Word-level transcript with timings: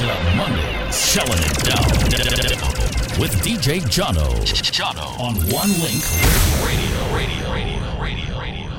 Excellent 0.00 0.36
Monday, 0.36 0.90
selling 0.90 1.42
it 1.42 1.58
down, 1.62 3.20
with 3.20 3.34
DJ 3.42 3.82
Jono. 3.82 4.32
Jono 4.72 5.20
on 5.20 5.34
One 5.52 5.68
Link 5.82 6.02
Radio, 6.64 7.14
radio, 7.14 7.52
radio, 7.52 8.00
radio, 8.00 8.40
radio. 8.40 8.69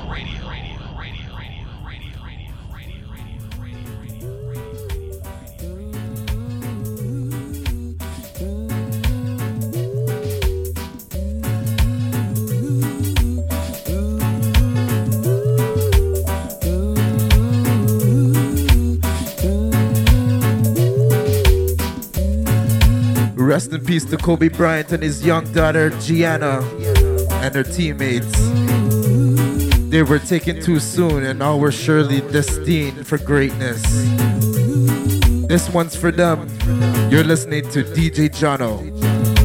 Rest 23.52 23.70
in 23.70 23.84
peace 23.84 24.06
to 24.06 24.16
Kobe 24.16 24.48
Bryant 24.48 24.92
and 24.92 25.02
his 25.02 25.26
young 25.26 25.44
daughter 25.52 25.90
Gianna 26.00 26.62
and 27.44 27.54
her 27.54 27.62
teammates. 27.62 28.32
They 29.90 30.02
were 30.02 30.18
taken 30.18 30.62
too 30.62 30.80
soon 30.80 31.22
and 31.24 31.42
all 31.42 31.60
were 31.60 31.70
surely 31.70 32.22
destined 32.32 33.06
for 33.06 33.18
greatness. 33.18 33.82
This 35.48 35.68
one's 35.68 35.94
for 35.94 36.10
them. 36.10 36.48
You're 37.10 37.24
listening 37.24 37.68
to 37.72 37.84
DJ 37.84 38.30
Jono. 38.30 38.80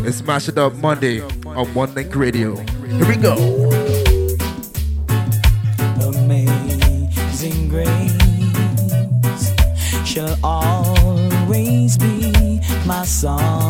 It's 0.08 0.24
Mash 0.24 0.48
It 0.48 0.58
Up 0.58 0.74
Monday 0.76 1.20
on 1.46 1.74
One 1.74 1.94
Link 1.94 2.16
Radio. 2.16 2.56
Here 2.56 3.06
we 3.10 3.18
go. 3.18 3.36
song. 13.08 13.67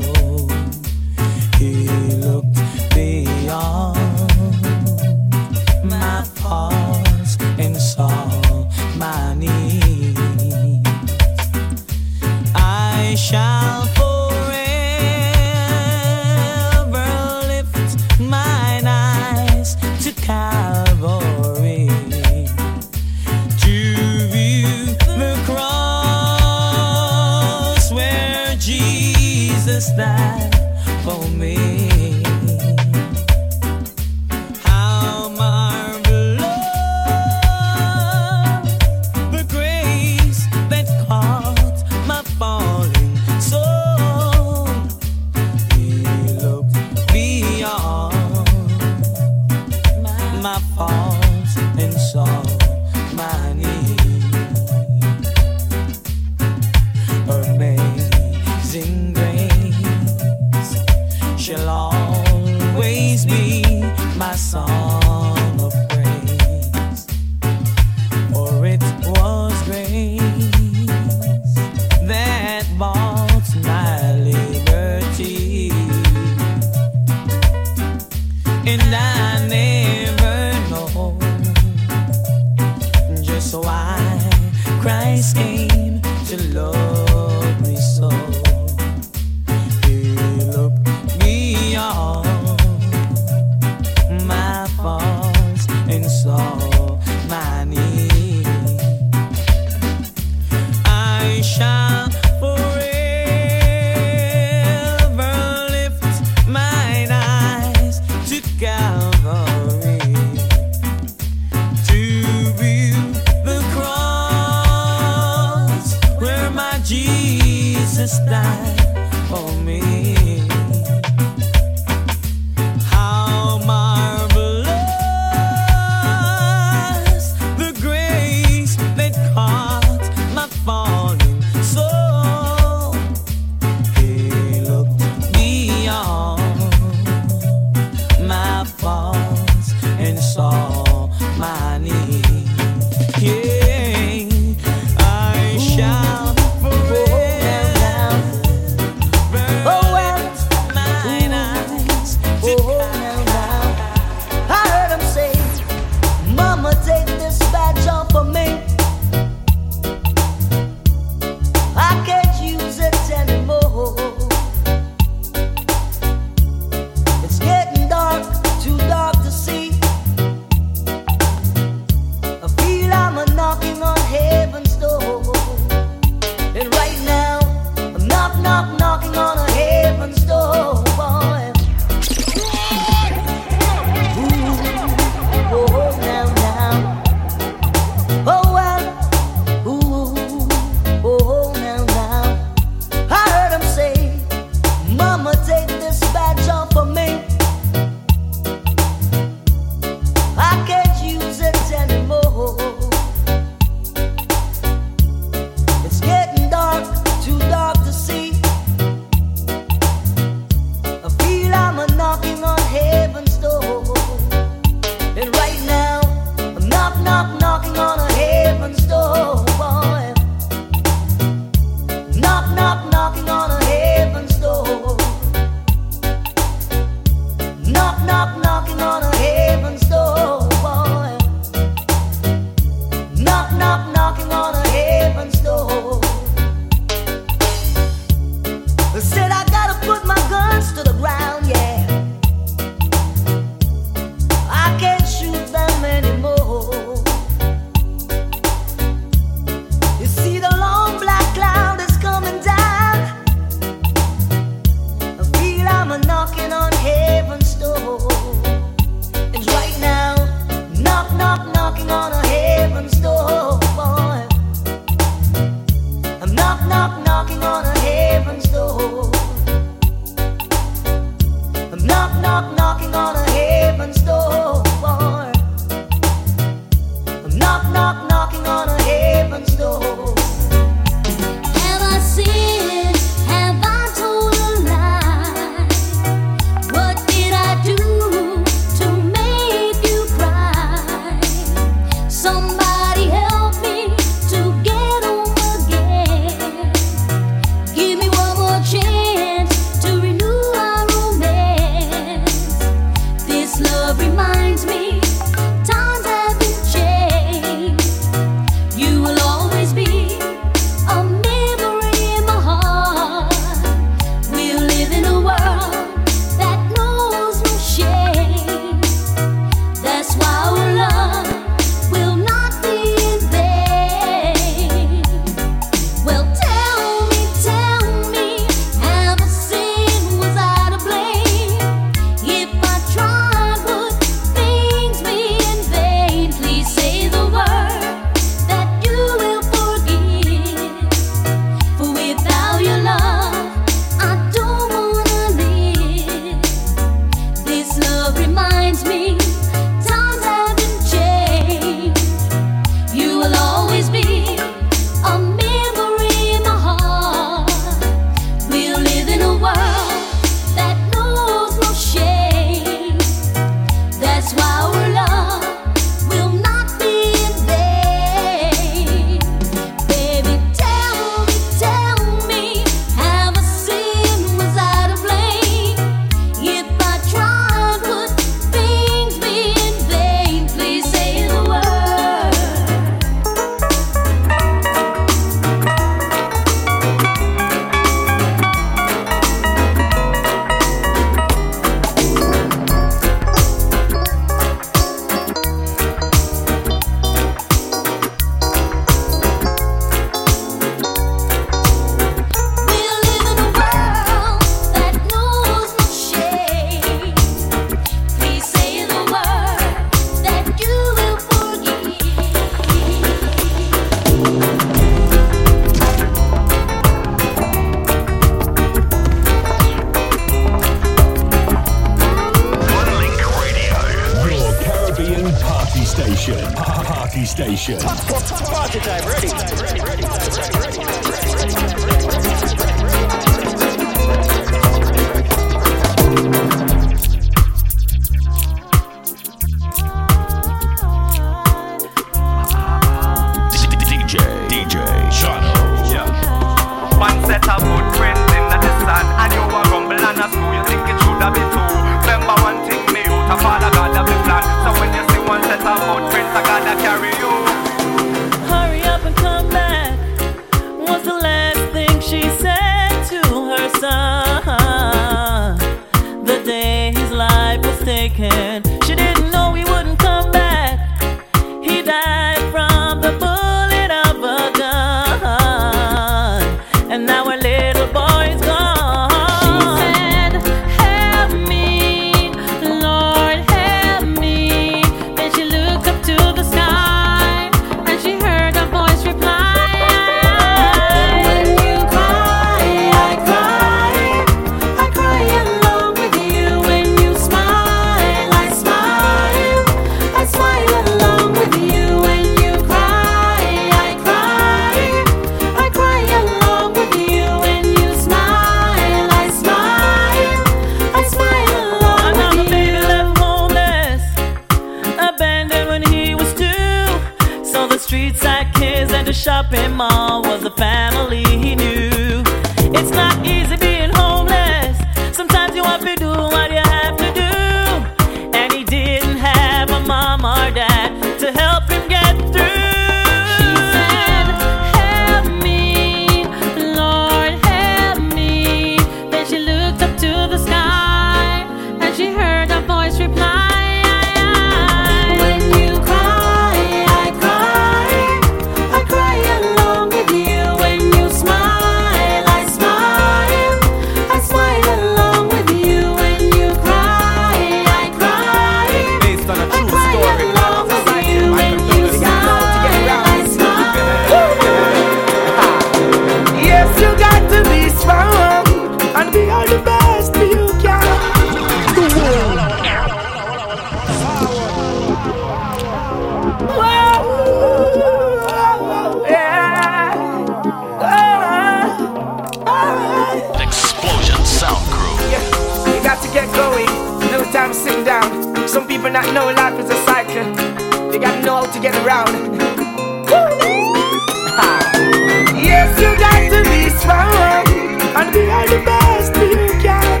The 598.52 598.64
best 598.64 599.16
you 599.16 599.48
can. 599.64 600.00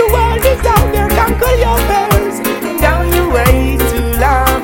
The 0.00 0.06
world 0.10 0.44
is 0.52 0.62
out 0.66 0.88
there, 0.90 1.08
conquer 1.20 1.54
your 1.62 1.78
fears. 1.86 2.36
Down 2.80 3.06
you 3.14 3.30
way 3.30 3.78
too 3.90 4.08
long. 4.18 4.60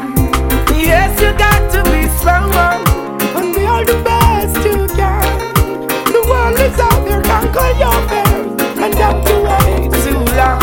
Yes, 0.75 1.15
you 1.23 1.31
got 1.39 1.63
to 1.75 1.81
be 1.93 2.09
strong 2.19 2.51
and 3.39 3.55
be 3.55 3.67
all 3.67 3.85
the 3.85 4.01
best 4.03 4.57
you 4.67 4.87
can. 4.99 5.23
The 6.11 6.23
world 6.27 6.59
is 6.59 6.79
out 6.81 7.01
there, 7.07 7.23
conquer 7.23 7.71
your 7.79 7.99
fears. 8.11 8.83
And 8.83 8.93
down 8.95 9.17
you 9.29 9.39
way 9.47 9.71
too 10.03 10.23
long. 10.35 10.63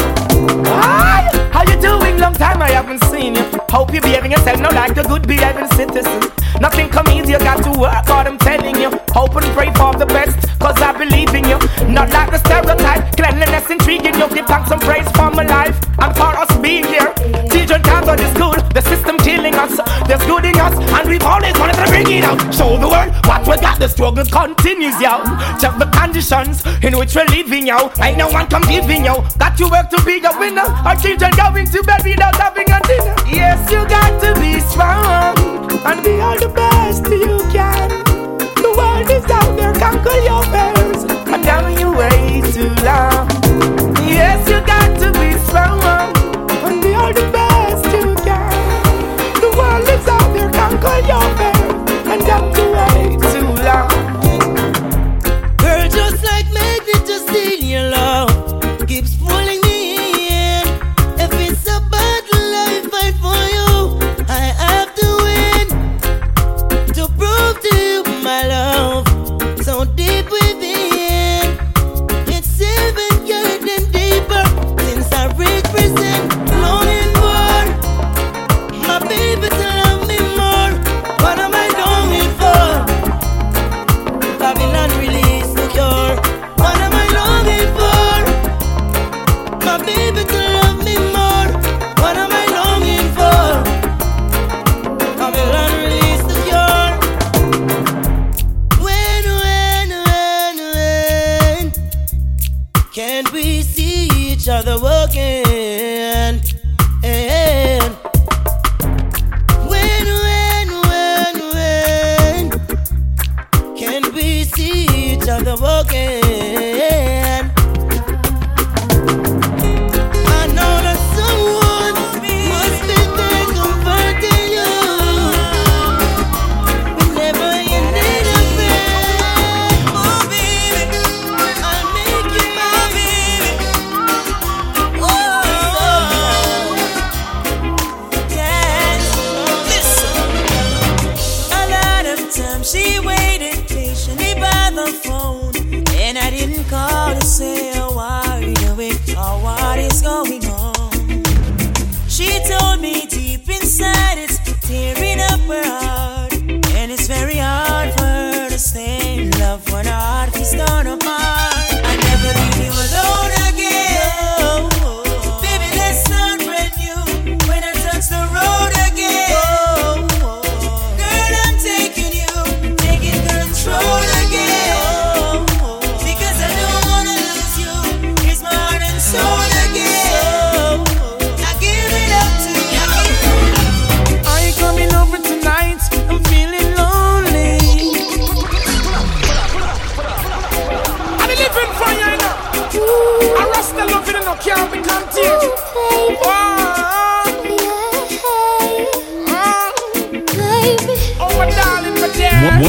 Hi, 0.68 1.32
how 1.54 1.64
you 1.64 1.80
doing? 1.80 2.20
Long 2.20 2.34
time 2.34 2.62
I 2.62 2.72
haven't 2.72 3.04
seen 3.06 3.36
you. 3.36 3.46
Hope 3.70 3.94
you're 3.94 4.02
behaving 4.02 4.32
yourself 4.32 4.60
now 4.60 4.74
like 4.76 4.98
a 4.98 5.04
good 5.04 5.26
behaving 5.26 5.68
citizen. 5.80 6.22
Nothing 6.60 6.90
come 6.90 7.08
easy, 7.08 7.32
you 7.32 7.40
got 7.40 7.64
to 7.64 7.72
work 7.80 8.06
hard, 8.12 8.28
I'm 8.28 8.38
telling 8.38 8.76
you. 8.76 8.92
Hope 9.14 9.36
and 9.38 9.46
pray 9.56 9.72
for 9.74 9.94
the 9.96 10.06
best, 10.06 10.38
cause 10.60 10.81
believe 11.02 11.34
in 11.34 11.46
you. 11.50 11.58
Not 11.90 12.10
like 12.14 12.30
the 12.30 12.38
stereotype, 12.38 13.18
cleanliness 13.18 13.70
intriguing 13.70 14.16
you. 14.22 14.28
Give 14.30 14.46
thanks 14.46 14.70
and 14.70 14.82
praise 14.82 15.10
for 15.18 15.32
my 15.32 15.44
life 15.44 15.78
and 15.98 16.12
for 16.16 16.32
us 16.38 16.52
being 16.62 16.86
here. 16.86 17.10
Children 17.50 17.82
can't 17.82 18.06
go 18.06 18.16
to 18.16 18.28
school, 18.36 18.54
the 18.78 18.82
system 18.82 19.18
killing 19.18 19.56
us. 19.56 19.74
There's 20.08 20.24
good 20.30 20.46
in 20.46 20.58
us, 20.62 20.76
and 20.78 21.10
we've 21.10 21.24
always 21.24 21.58
wanted 21.58 21.78
to 21.82 21.88
bring 21.90 22.10
it 22.12 22.24
out. 22.24 22.40
Show 22.54 22.78
the 22.78 22.88
world 22.88 23.10
what 23.26 23.42
we 23.48 23.58
got, 23.58 23.80
the 23.80 23.88
struggle 23.88 24.26
continues, 24.26 24.98
yo. 25.02 25.24
Check 25.62 25.74
the 25.82 25.90
conditions 25.90 26.62
in 26.86 26.98
which 26.98 27.16
we're 27.16 27.26
living, 27.34 27.66
yo. 27.66 27.92
Ain't 28.02 28.18
no 28.18 28.30
one 28.30 28.48
come 28.48 28.64
giving, 28.64 29.06
yo. 29.06 29.26
Got 29.42 29.58
to 29.58 29.66
work 29.74 29.90
to 29.90 30.00
be 30.06 30.22
a 30.22 30.32
winner. 30.38 30.70
Our 30.86 30.96
children 30.96 31.32
going 31.36 31.66
to 31.66 31.84
bed 31.84 32.02
without 32.06 32.36
having 32.36 32.70
a 32.70 32.80
dinner. 32.86 33.16
Yes, 33.26 33.60
you 33.74 33.82
got 33.90 34.12
to 34.22 34.30
be 34.40 34.60
strong 34.60 35.34
and 35.82 36.04
be 36.04 36.22
all 36.22 36.38
the 36.38 36.50
best 36.50 37.06
you 37.10 37.42
can. 37.50 37.90
The 38.62 38.72
world 38.78 39.10
is 39.10 39.26
out 39.32 39.52
there, 39.58 39.74
conquer 39.74 40.18
your 40.30 40.44
fears, 40.54 40.81
and 41.42 41.46
down 41.46 41.80
you 41.80 41.92
way 41.92 42.42
too 42.52 42.70
long. 42.84 43.28
Yes, 44.08 44.48
you 44.50 44.60
got 44.66 45.00
to 45.00 45.12
be 45.20 45.38
strong 45.48 46.16
and 46.66 46.82
be 46.82 46.94
all 46.94 47.14
the 47.14 47.22
best 47.32 47.41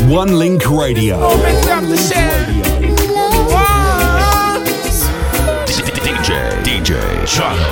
One, 0.03 0.11
one 0.11 0.39
Link 0.39 0.69
Radio. 0.69 1.19
Make 1.43 1.65
them 1.65 1.87
to 1.87 1.97
share. 1.97 2.47
Oh, 3.55 4.65
DJ, 5.67 6.29
DJ, 6.65 6.97
Jono. 7.25 7.71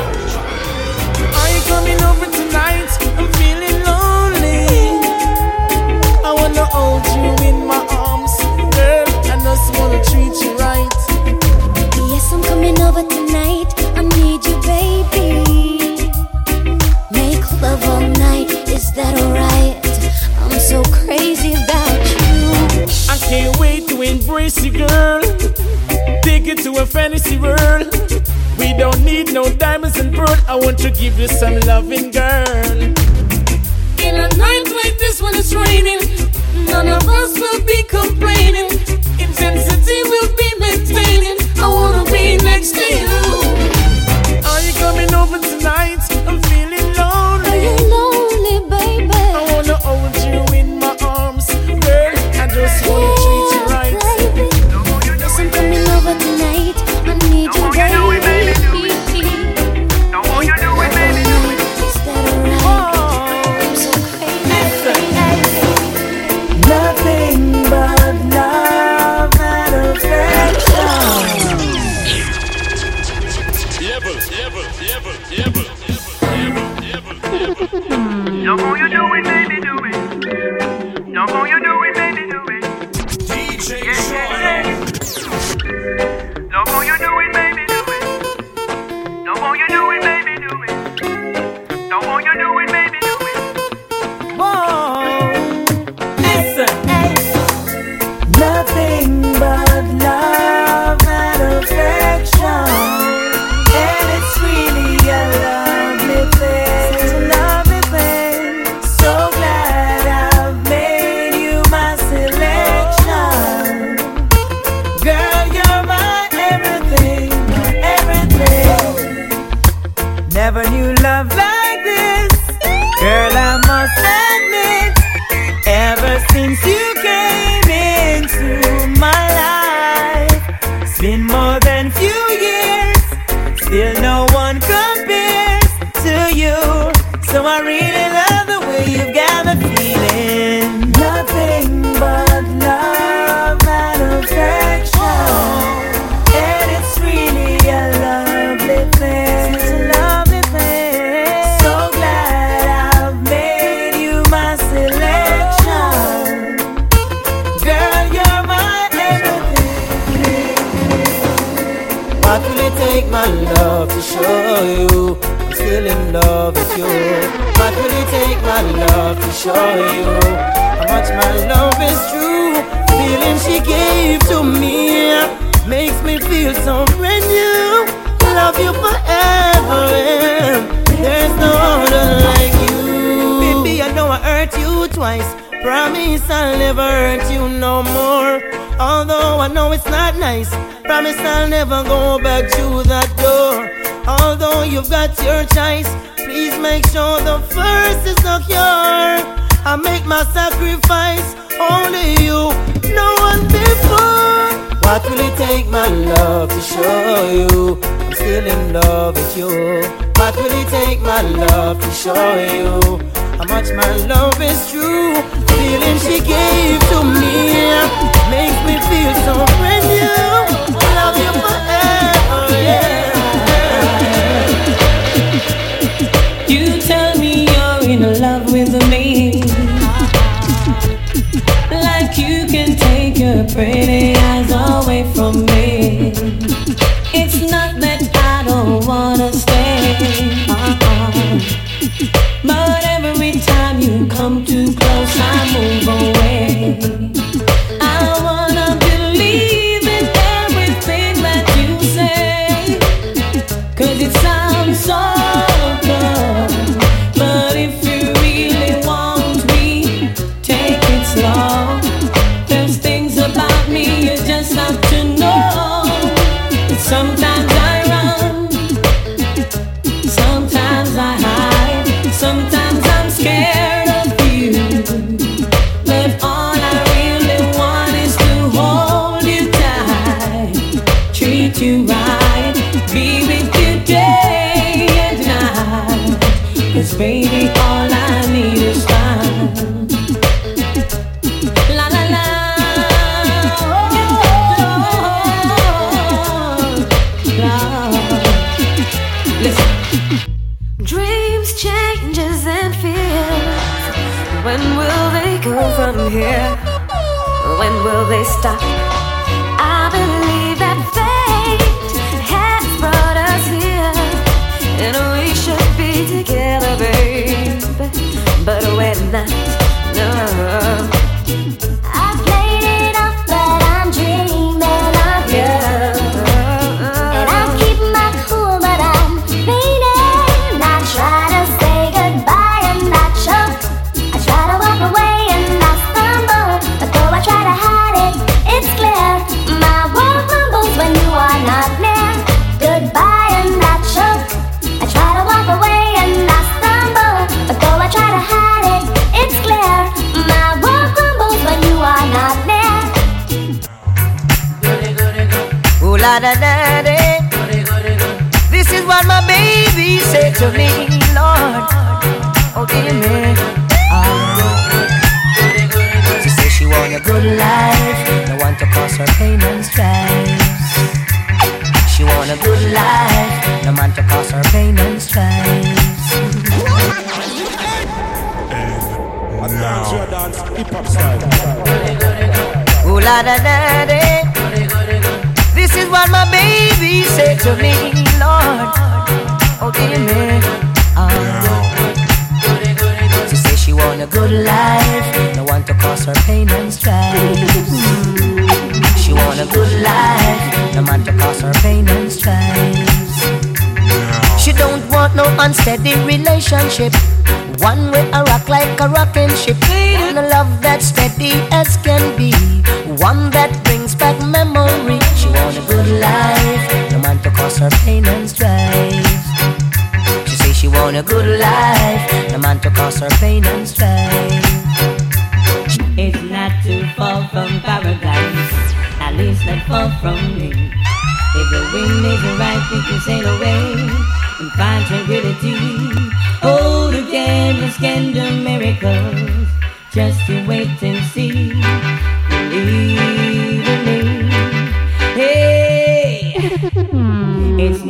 Are 1.35 1.51
you 1.51 1.61
coming 1.67 2.01
over 2.03 2.27
tonight? 2.31 2.91
I'm 3.19 3.29
feeling 3.35 3.83
lonely. 3.85 4.67
I 6.25 6.33
wanna 6.33 6.65
hold 6.67 7.05
you 7.17 7.49
in 7.49 7.67
my 7.67 7.85
arms, 7.91 8.37
girl. 8.77 9.07
I 9.27 9.37
just 9.43 9.79
wanna 9.79 10.01
treat 10.05 10.35
you 10.45 10.57
right. 10.57 10.89
Yes, 12.09 12.33
I'm 12.33 12.43
coming 12.45 12.81
over 12.81 13.03
tonight. 13.03 13.60
You, 24.49 24.71
girl. 24.71 25.21
Take 26.23 26.47
it 26.47 26.59
to 26.65 26.73
a 26.79 26.87
fantasy 26.87 27.37
world. 27.37 27.93
We 28.59 28.73
don't 28.73 29.05
need 29.05 29.35
no 29.35 29.53
diamonds 29.55 29.99
and 29.99 30.15
pearl. 30.15 30.35
I 30.49 30.55
want 30.55 30.79
to 30.79 30.91
give 30.91 31.19
you 31.19 31.29
some 31.29 31.61
loving, 31.61 32.11
girl. 32.11 32.81
In 34.01 34.15
a 34.17 34.29
night 34.29 34.67
like 34.83 34.97
this 34.99 35.21
when 35.21 35.35
it's 35.35 35.53
raining, 35.55 36.01
none 36.67 36.89
of 36.89 37.07
us 37.07 37.39
will 37.39 37.61
be 37.67 37.83
complaining. 37.83 38.71
Intensity 39.21 39.99
will 40.05 40.31
be 40.43 40.51
maintaining. 40.59 41.37
I 41.59 41.69
wanna 41.69 42.11
be 42.11 42.39
next 42.39 42.73
to 42.73 42.85
you. 42.95 43.30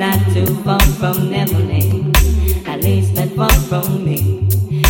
not 0.00 0.18
too 0.32 0.46
far 0.64 0.80
from 0.98 1.30
Neverland, 1.30 2.16
at 2.66 2.82
least 2.82 3.12
not 3.12 3.28
far 3.36 3.52
from 3.68 4.02
me. 4.02 4.48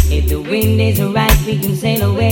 If 0.08 0.28
the 0.28 0.40
wind 0.40 0.80
is 0.80 1.02
right, 1.02 1.36
we 1.44 1.58
can 1.58 1.74
sail 1.74 2.12
away 2.12 2.30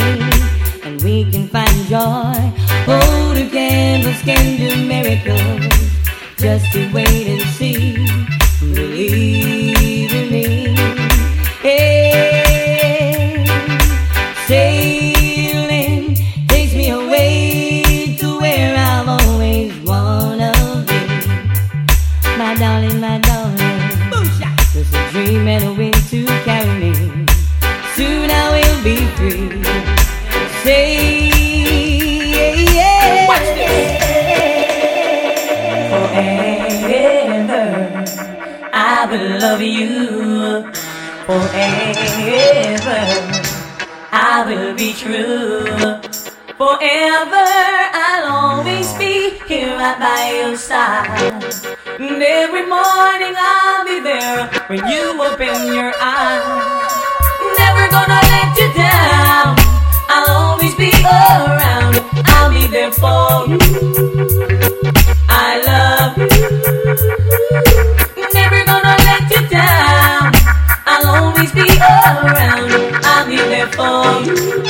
and 0.84 1.02
we 1.02 1.28
can 1.28 1.48
find 1.48 1.76
joy. 1.88 2.38
Oh, 2.86 3.32
the 3.34 3.50
canvas 3.50 4.22
can 4.22 4.58
do 4.58 4.70
miracles. 4.86 5.74
Just 6.36 6.72
to 6.74 6.88
wait 6.92 7.26
and 7.26 7.42
see, 7.50 7.96
believe. 8.60 9.77
by 49.98 50.40
your 50.40 50.56
side. 50.56 51.42
And 51.98 52.22
every 52.22 52.66
morning 52.66 53.34
I'll 53.36 53.84
be 53.84 54.00
there 54.00 54.46
when 54.68 54.86
you 54.86 55.20
open 55.20 55.74
your 55.74 55.92
eyes. 56.00 56.92
Never 57.58 57.88
gonna 57.90 58.20
let 58.30 58.58
you 58.58 58.72
down. 58.74 59.56
I'll 60.08 60.30
always 60.30 60.74
be 60.76 60.92
around. 61.02 61.98
I'll 62.26 62.50
be 62.50 62.66
there 62.68 62.92
for 62.92 63.46
you. 63.48 63.58
I 65.28 65.62
love 65.66 66.16
you. 66.18 66.28
Never 68.34 68.64
gonna 68.64 68.96
let 69.08 69.30
you 69.34 69.48
down. 69.48 70.32
I'll 70.86 71.06
always 71.24 71.50
be 71.52 71.66
around. 71.66 72.70
I'll 73.04 73.26
be 73.26 73.36
there 73.36 73.66
for 73.72 74.22
you. 74.22 74.67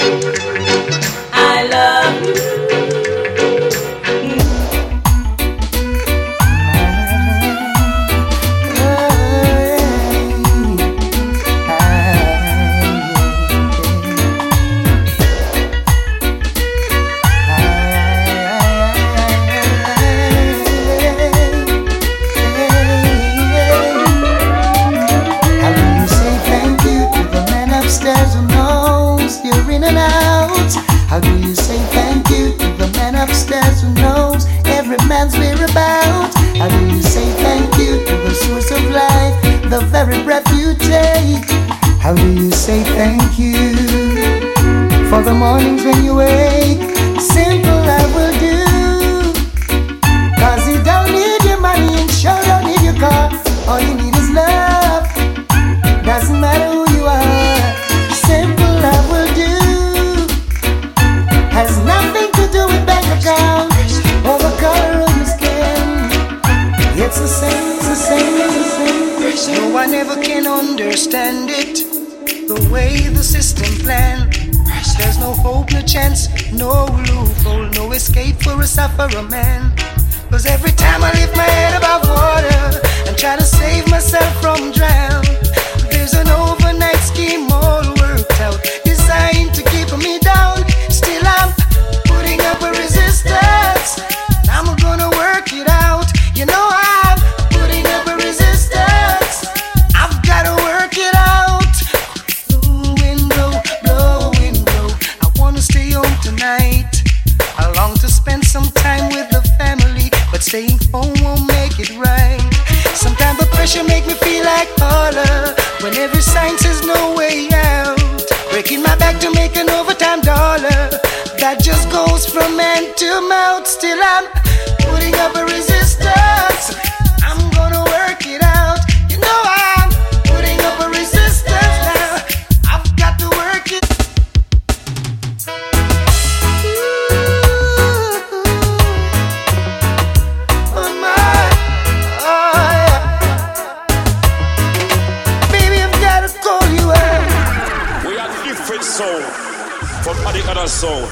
sound. 150.66 151.08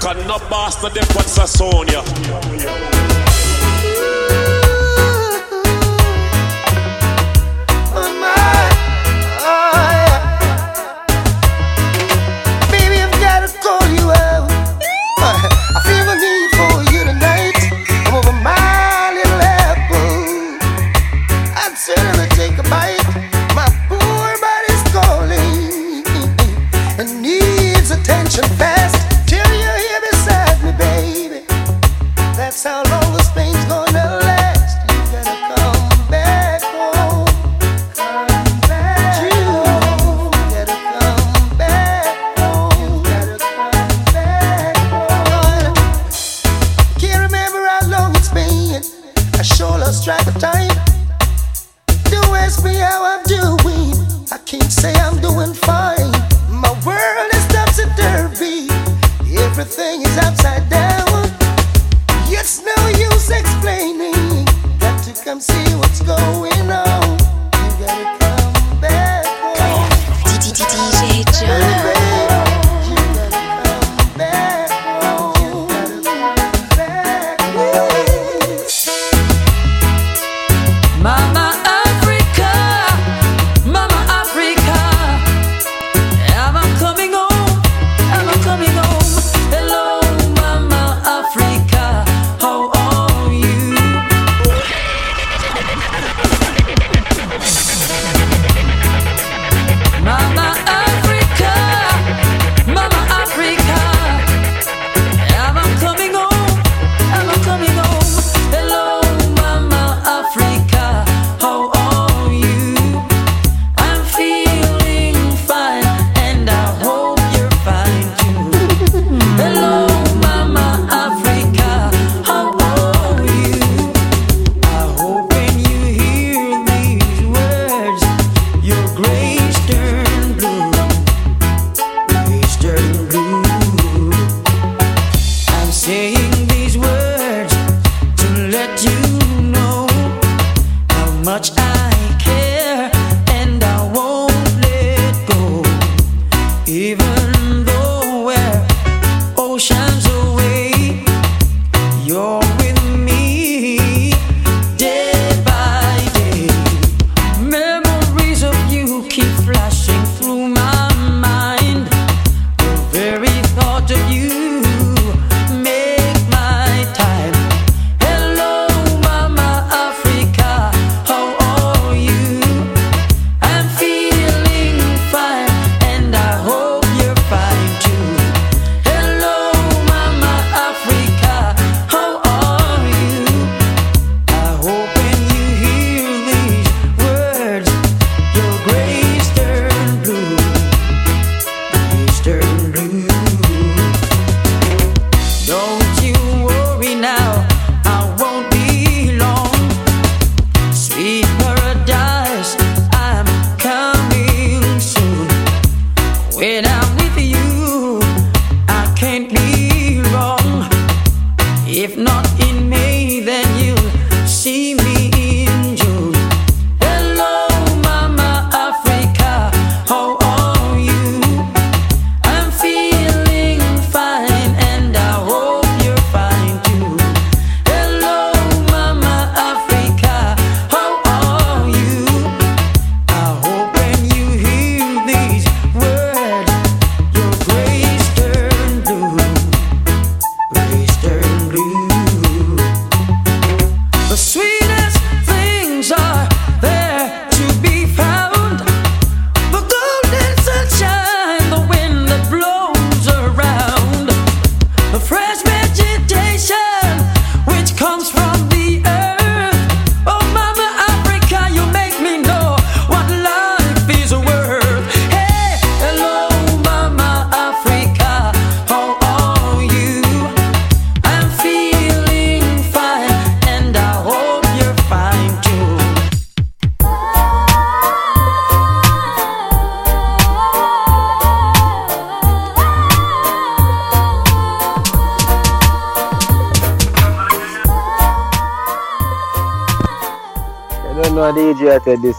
Cause 0.00 0.26
no 0.26 0.38
bastard, 0.50 0.92
they 0.92 1.00
put 1.00 1.26
yeah. 1.90 2.99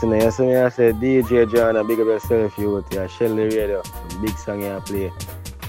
listener. 0.03 0.25
You 0.25 0.31
see 0.31 0.43
me, 0.43 0.55
I 0.55 0.69
said 0.69 0.95
DJ 0.95 1.45
Jono, 1.45 1.81
a 1.81 1.83
big 1.83 1.99
up 1.99 2.07
yourself, 2.07 2.57
you 2.57 2.71
with 2.71 2.91
your 2.93 3.07
Shelly 3.07 3.43
Radio. 3.43 3.83
Big 4.21 4.37
song 4.37 4.61
you 4.61 4.81
play. 4.85 5.11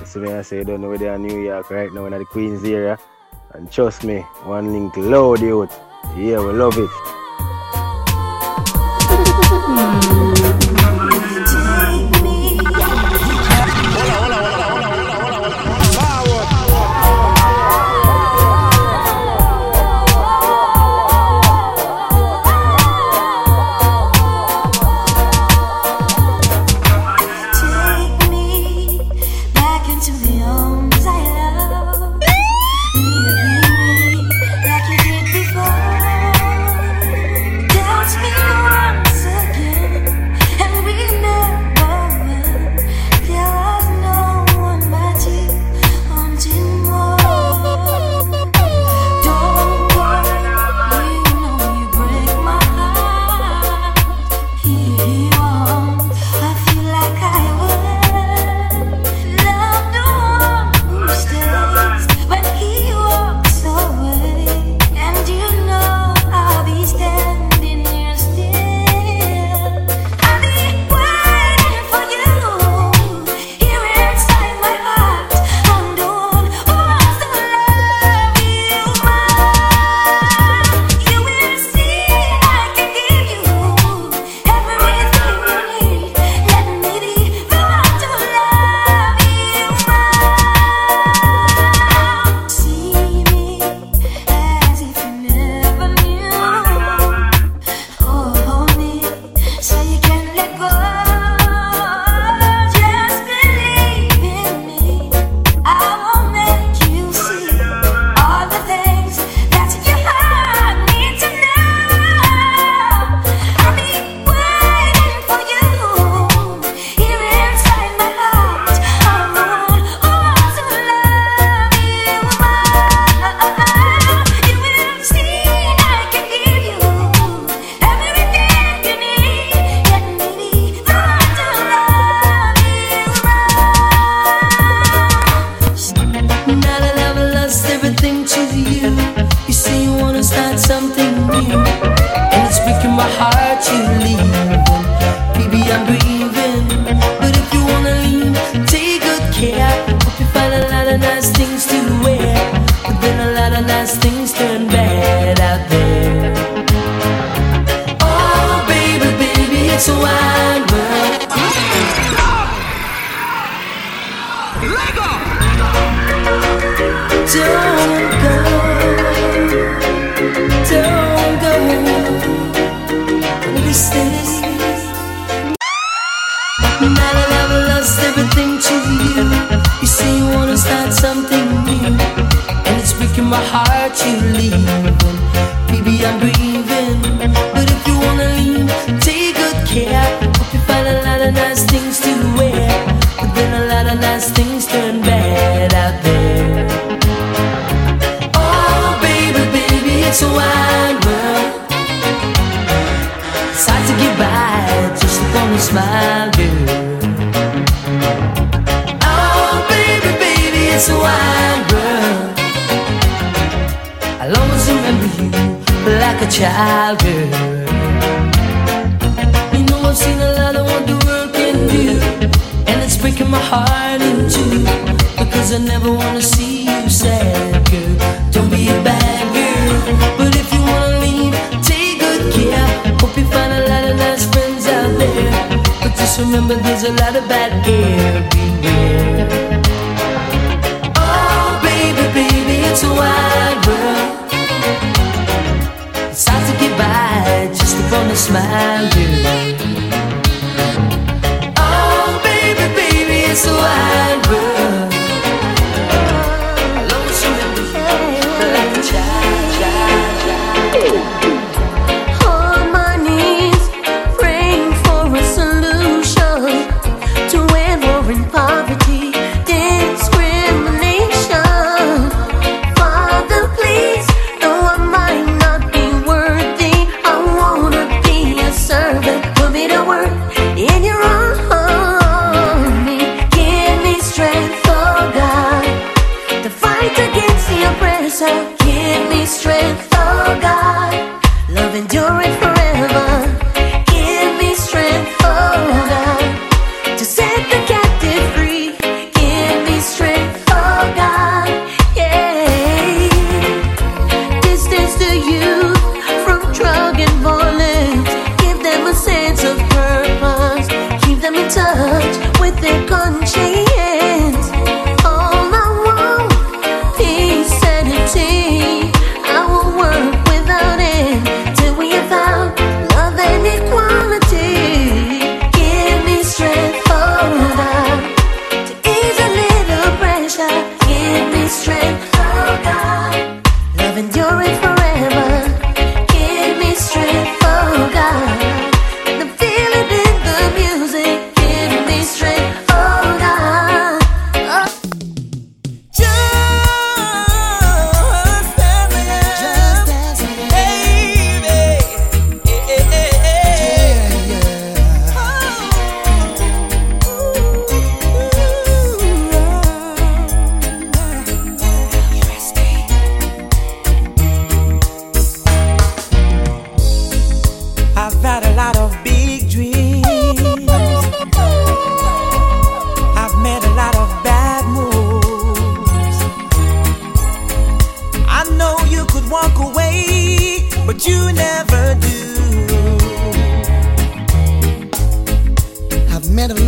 You 0.00 0.06
see 0.06 0.20
me, 0.20 0.32
I 0.32 0.42
say 0.42 0.58
you 0.58 0.64
don't 0.64 0.80
know 0.80 0.88
where 0.88 0.98
they 0.98 1.08
are 1.08 1.14
in 1.14 1.22
New 1.22 1.40
York 1.40 1.70
right 1.70 1.92
now 1.92 2.06
in 2.06 2.12
the 2.12 2.24
Queens 2.24 2.64
area. 2.64 2.98
And 3.52 3.70
trust 3.70 4.04
me, 4.04 4.20
one 4.44 4.72
link 4.72 4.96
loud, 4.96 5.40
youth. 5.40 5.78
Yeah, 6.16 6.38
we 6.38 6.52
love 6.52 6.78
it. 6.78 6.90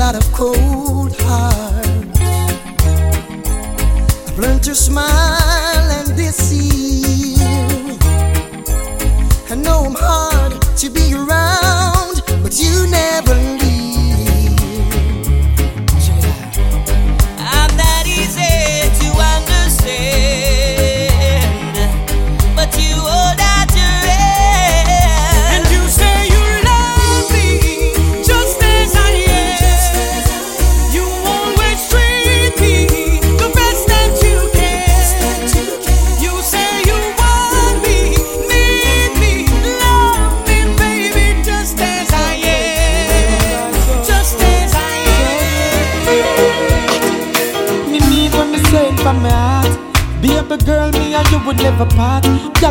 lot 0.05 0.17
of 0.17 0.33
cold 0.33 1.17
hearts. 1.21 2.21
I've 4.29 4.39
learned 4.39 4.63
to 4.65 4.75
smile 4.75 5.89
and 5.99 6.15
deceive. 6.15 7.39
I 9.51 9.55
know 9.55 9.85
I'm 9.87 9.95
hard 9.95 10.61
to 10.77 10.91
be 10.91 11.15
around. 11.15 11.44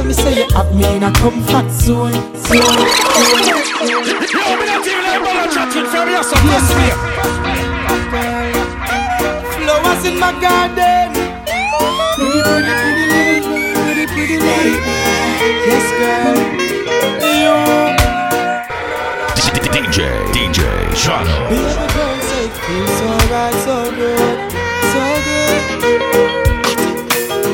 Tell 0.03 0.09
me 0.09 0.15
say 0.15 0.35
you 0.35 0.43
have 0.51 0.75
me 0.75 0.83
in 0.97 1.03
a 1.03 1.11
comfort 1.13 1.71
zone. 1.71 2.11
zone, 2.11 2.19
zone. 2.19 3.23
Flowers 9.55 10.03
in 10.03 10.19
my 10.19 10.31
garden. 10.43 11.07
Pretty, 12.17 12.41
pretty, 12.43 12.73
pretty 12.83 13.05
lady, 13.15 13.47
pretty, 13.79 14.05
pretty 14.11 14.37
lady. 14.43 14.75
Yes, 15.71 15.87
girl. 15.95 16.35
You. 17.23 17.55
DJ, 19.71 19.97
DJ, 20.33 20.59
Jono. 20.99 21.35
Beautiful 21.47 21.87
girl, 21.95 22.19
say 22.19 22.43
it 22.43 22.51
feels 22.59 22.91
so 22.99 23.07
right, 23.31 23.55
so 23.63 23.75
good, 23.95 24.37
so 24.91 25.03
good. 25.27 25.61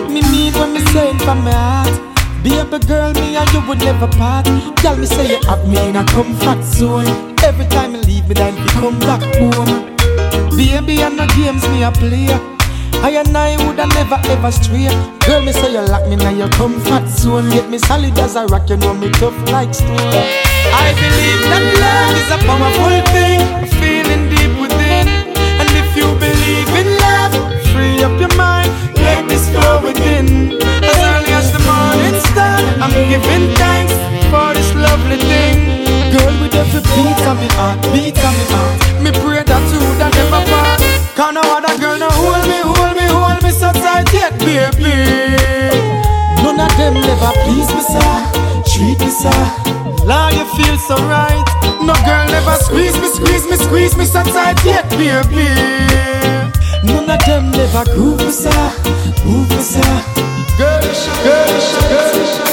Me 0.09 0.21
need 0.31 0.53
when 0.55 0.69
me 0.73 0.79
say 0.79 1.11
it 1.11 1.21
from 1.21 1.39
my 1.43 1.51
heart. 1.51 2.08
Baby 2.43 2.79
girl, 2.87 3.13
me 3.13 3.35
and 3.35 3.51
you 3.51 3.61
would 3.67 3.79
never 3.79 4.07
part. 4.07 4.45
Tell 4.77 4.95
me 4.95 5.05
say 5.05 5.27
you 5.29 5.39
have 5.47 5.67
me 5.67 5.77
in 5.89 5.95
a 5.95 6.05
comfort 6.05 6.63
zone. 6.63 7.05
Every 7.43 7.65
time 7.65 7.95
you 7.95 8.01
leave 8.01 8.27
me, 8.27 8.33
then 8.33 8.55
you 8.55 8.65
come 8.79 8.97
back 8.99 9.21
home. 9.35 9.95
Baby, 10.55 11.01
and 11.01 11.19
the 11.19 11.27
games 11.35 11.67
me 11.69 11.83
a 11.83 11.91
play. 11.91 12.27
I 13.01 13.11
and 13.11 13.35
I 13.35 13.55
woulda 13.65 13.87
never 13.87 14.19
ever 14.31 14.51
stray. 14.51 14.87
Girl, 15.25 15.41
me 15.41 15.51
say 15.51 15.71
you 15.71 15.81
lock 15.81 16.07
me 16.07 16.15
in 16.15 16.37
your 16.37 16.49
comfort 16.49 17.07
zone. 17.07 17.49
Get 17.49 17.69
me 17.69 17.77
solid 17.77 18.17
as 18.19 18.35
a 18.35 18.45
rock, 18.47 18.69
you 18.69 18.77
know 18.77 18.93
me 18.93 19.09
tough 19.11 19.35
like 19.51 19.73
stone. 19.73 19.97
I 19.99 20.91
believe 20.95 21.43
that 21.51 21.65
love 21.83 22.15
is 22.19 22.29
a 22.31 22.39
powerful 22.47 22.99
thing, 23.11 23.39
feeling 23.79 24.29
deep 24.31 24.53
within. 24.59 25.07
And 25.59 25.69
if 25.75 25.95
you 25.95 26.07
believe 26.23 26.71
in 26.75 26.89
love, 27.03 27.33
free 27.71 28.03
up 28.03 28.19
your 28.19 28.35
mind. 28.37 28.71
Let 28.95 29.27
this 29.27 29.49
flow 29.49 29.81
within. 29.83 30.68
I'm 32.81 32.95
giving 33.11 33.51
thanks 33.59 33.91
for 34.31 34.53
this 34.55 34.71
lovely 34.73 35.17
thing. 35.17 35.83
Girl, 36.15 36.33
with 36.39 36.55
every 36.55 36.79
beat 36.95 37.21
of 37.27 37.35
me 37.35 37.47
heart, 37.59 37.77
beat 37.91 38.15
of 38.17 38.31
me 38.31 38.45
heart, 38.55 38.79
me 39.03 39.11
pray 39.19 39.43
that 39.43 39.63
you 39.67 39.79
woulda 39.83 40.07
never 40.15 40.41
part. 40.47 40.79
Cause 41.11 41.33
no 41.35 41.43
other 41.43 41.75
girl 41.75 41.99
no 41.99 42.07
hold 42.07 42.47
me, 42.47 42.63
hold 42.63 42.95
me, 42.95 43.05
hold 43.11 43.43
me 43.43 43.51
so 43.51 43.69
tight 43.75 44.07
yet, 44.15 44.31
baby. 44.39 44.95
None 46.39 46.55
of 46.55 46.71
them 46.79 46.95
never 46.95 47.31
please 47.43 47.67
me, 47.67 47.83
sir. 47.83 48.15
Treat 48.63 48.99
me, 49.03 49.11
sir. 49.11 49.41
Now 50.07 50.31
you 50.31 50.47
feel 50.55 50.77
so 50.79 50.95
right. 51.03 51.43
No 51.83 51.93
girl 52.07 52.25
never 52.31 52.55
squeeze 52.63 52.95
me, 52.95 53.11
squeeze 53.11 53.43
me, 53.43 53.57
squeeze 53.57 53.95
me 53.97 54.05
so 54.05 54.23
tight 54.23 54.55
yet, 54.63 54.87
baby. 54.95 55.51
None 56.87 57.11
of 57.11 57.19
them 57.27 57.51
never 57.51 57.83
groove 57.91 58.23
me, 58.23 58.31
sir. 58.31 58.63
Groove 59.21 59.49
me, 59.51 59.61
sir. 59.61 59.93
Girl, 60.57 60.81
girl, 61.23 61.59
girl. 61.91 62.48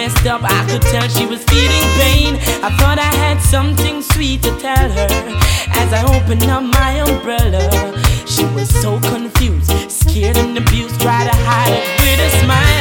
Messed 0.00 0.26
up, 0.26 0.40
I 0.42 0.64
could 0.66 0.80
tell 0.80 1.06
she 1.08 1.26
was 1.26 1.44
feeling 1.44 1.86
pain. 2.00 2.32
I 2.64 2.70
thought 2.78 2.98
I 2.98 3.12
had 3.24 3.38
something 3.38 4.00
sweet 4.00 4.42
to 4.44 4.50
tell 4.58 4.88
her 4.98 5.10
as 5.82 5.92
I 5.92 6.00
opened 6.16 6.44
up 6.44 6.62
my 6.62 6.92
umbrella. 7.04 7.60
She 8.24 8.46
was 8.56 8.68
so 8.80 8.98
confused, 9.12 9.70
scared 9.90 10.38
and 10.38 10.56
abused, 10.56 10.98
tried 11.02 11.26
to 11.28 11.36
hide 11.48 11.74
it 11.80 11.84
with 12.00 12.28
a 12.28 12.30
smile, 12.40 12.79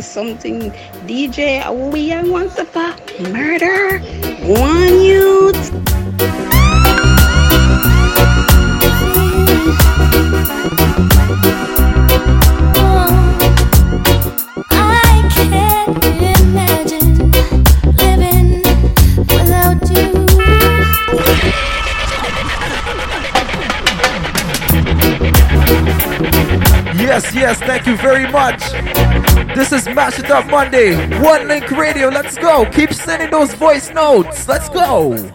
something? 0.00 0.70
DJ, 1.06 1.92
we 1.92 2.03
is 29.74 29.86
Mash 29.88 30.20
It 30.20 30.30
Up 30.30 30.46
Monday. 30.46 30.94
One 31.20 31.48
Link 31.48 31.68
Radio, 31.72 32.08
let's 32.08 32.38
go. 32.38 32.64
Keep 32.70 32.92
sending 32.92 33.30
those 33.30 33.52
voice 33.54 33.90
notes. 33.90 34.46
Let's 34.46 34.68
go. 34.68 35.33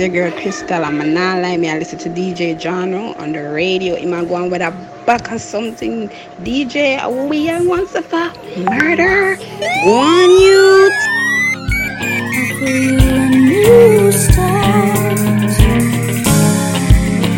your 0.00 0.08
girl 0.08 0.32
Crystal. 0.40 0.82
I'm 0.82 0.98
an 1.02 1.14
lie. 1.14 1.58
Me, 1.58 1.68
I 1.68 1.78
listen 1.78 1.98
to 1.98 2.08
DJ 2.08 2.58
Jono 2.58 3.18
on 3.20 3.32
the 3.32 3.50
radio. 3.50 3.96
Am 3.96 4.14
I 4.14 4.24
going 4.24 4.50
with 4.50 4.62
a 4.62 4.70
back 5.04 5.30
or 5.30 5.38
something? 5.38 6.08
DJ, 6.42 7.28
we 7.28 7.50
are 7.50 7.62
once 7.62 7.94
of 7.94 8.10
murder. 8.10 9.36
One 9.84 10.30
youth. 10.40 10.94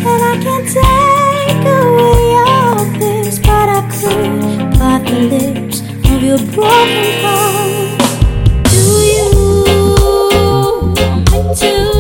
Broken 0.03 0.69
heart. 7.23 7.99
Do 8.71 8.83
you 9.11 9.27
want 11.33 11.59
to? 11.59 11.92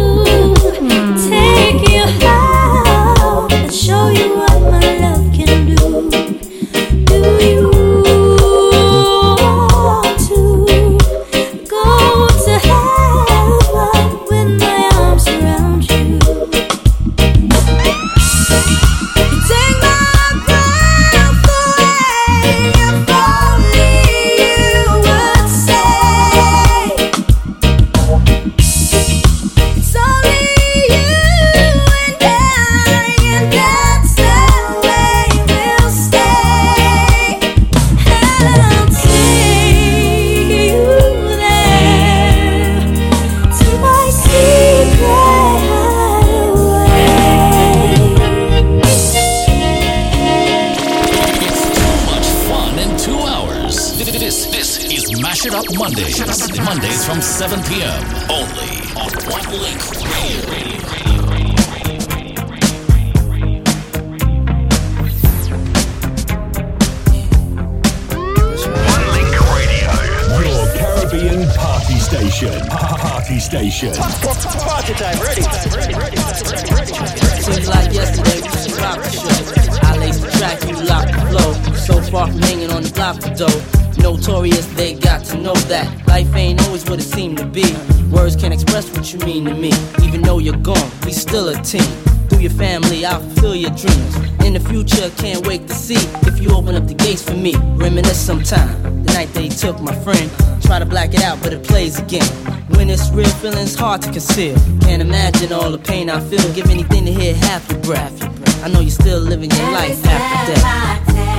feeling's 103.42 103.74
hard 103.74 104.00
to 104.00 104.12
conceal. 104.12 104.54
Can't 104.82 105.02
imagine 105.02 105.52
all 105.52 105.72
the 105.72 105.78
pain 105.78 106.08
I 106.08 106.20
feel. 106.20 106.52
Give 106.54 106.70
anything 106.70 107.04
to 107.06 107.12
hear 107.12 107.34
half 107.34 107.68
your 107.72 107.80
breath. 107.80 108.22
I 108.64 108.68
know 108.68 108.78
you're 108.78 108.90
still 108.90 109.18
living 109.18 109.50
your 109.50 109.70
life 109.72 110.06
after 110.06 110.54
death. 110.54 111.31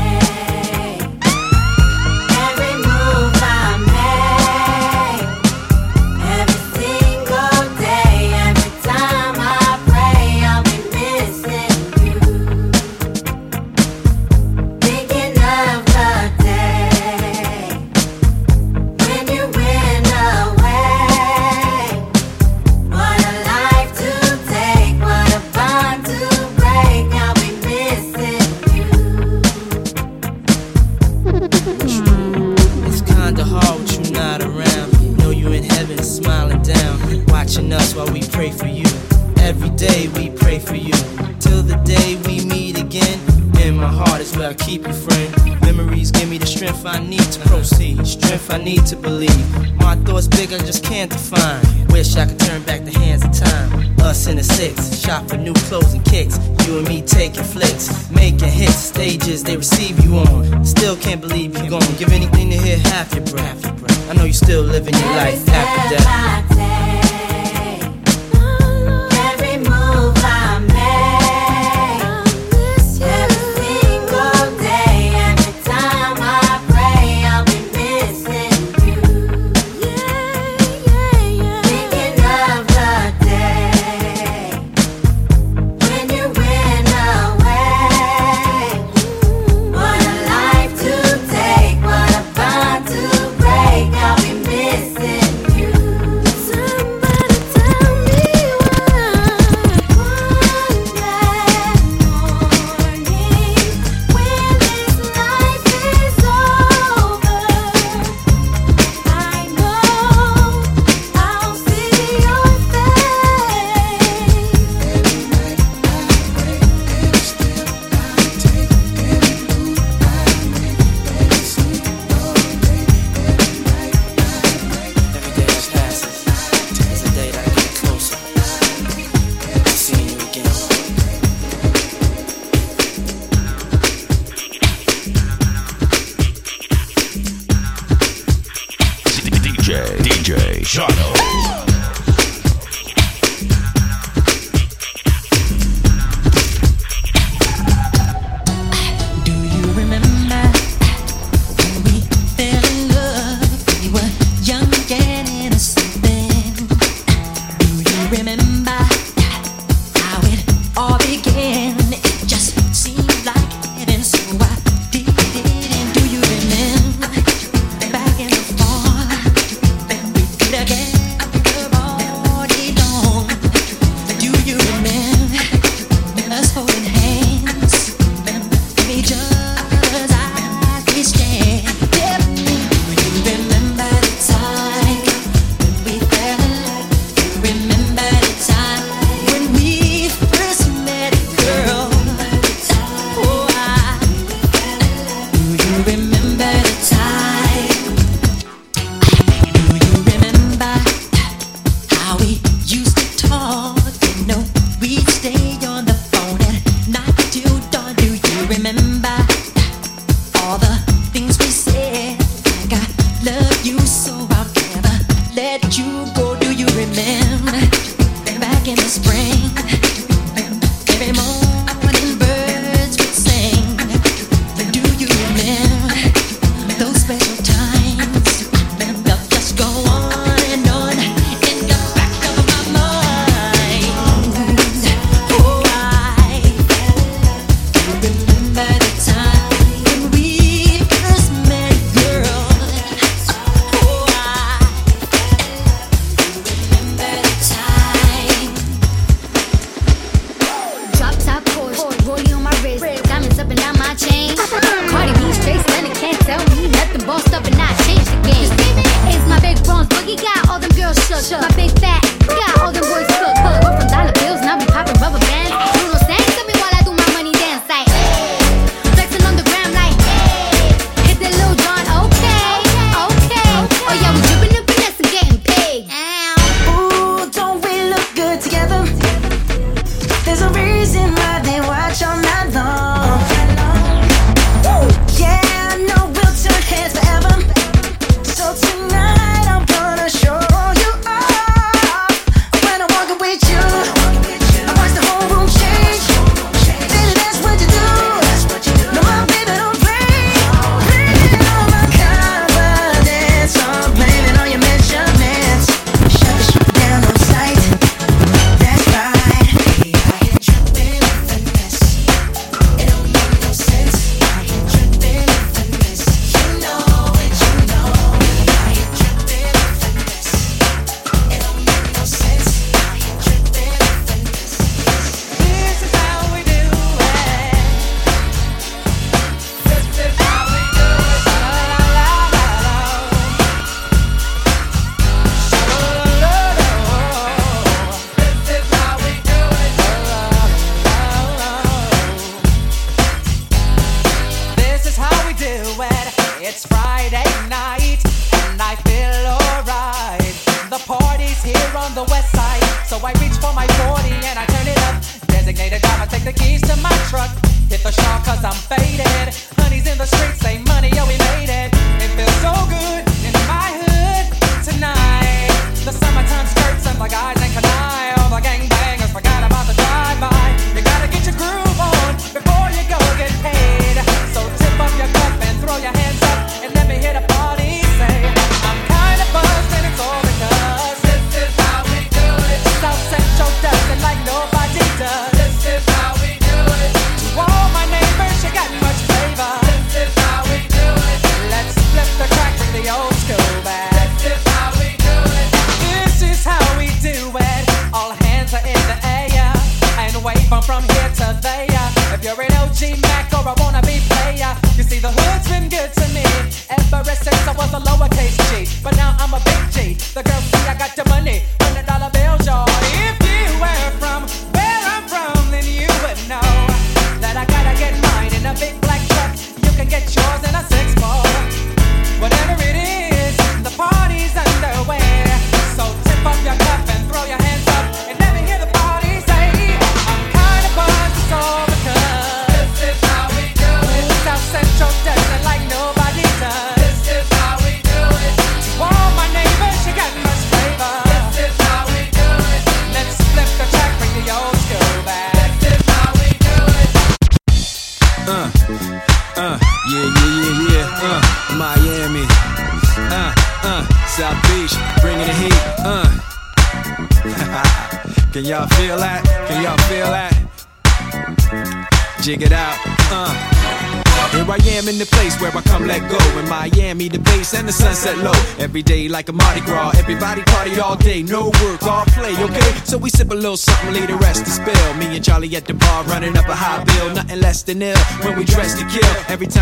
Blunts 54.14 54.28
in 54.28 54.38
the 54.38 54.44
six, 54.44 55.00
shop 55.00 55.28
for 55.28 55.38
new 55.38 55.54
clothes 55.54 55.92
and 55.96 56.06
kicks. 56.06 56.38
You 56.68 56.78
and 56.78 56.88
me 56.88 57.02
taking 57.02 57.44
flicks, 57.44 58.12
making 58.12 58.48
hits, 58.50 58.76
stages 58.76 59.44
they 59.44 59.58
receive 59.58 60.00
you 60.06 60.18
on. 60.18 60.64
Still 60.64 60.96
can't 60.96 61.20
believe 61.20 61.58
you're 61.58 61.72
gonna 61.72 61.98
Give 61.98 62.14
anything 62.14 62.52
to 62.52 62.58
hear 62.58 62.78
half 62.78 63.12
your 63.16 63.26
breath. 63.26 63.66
I 64.12 64.14
know 64.14 64.26
you 64.26 64.34
still 64.34 64.62
living 64.62 64.94
your 64.94 65.16
life 65.16 65.50
after 65.50 65.96
death. 65.96 66.73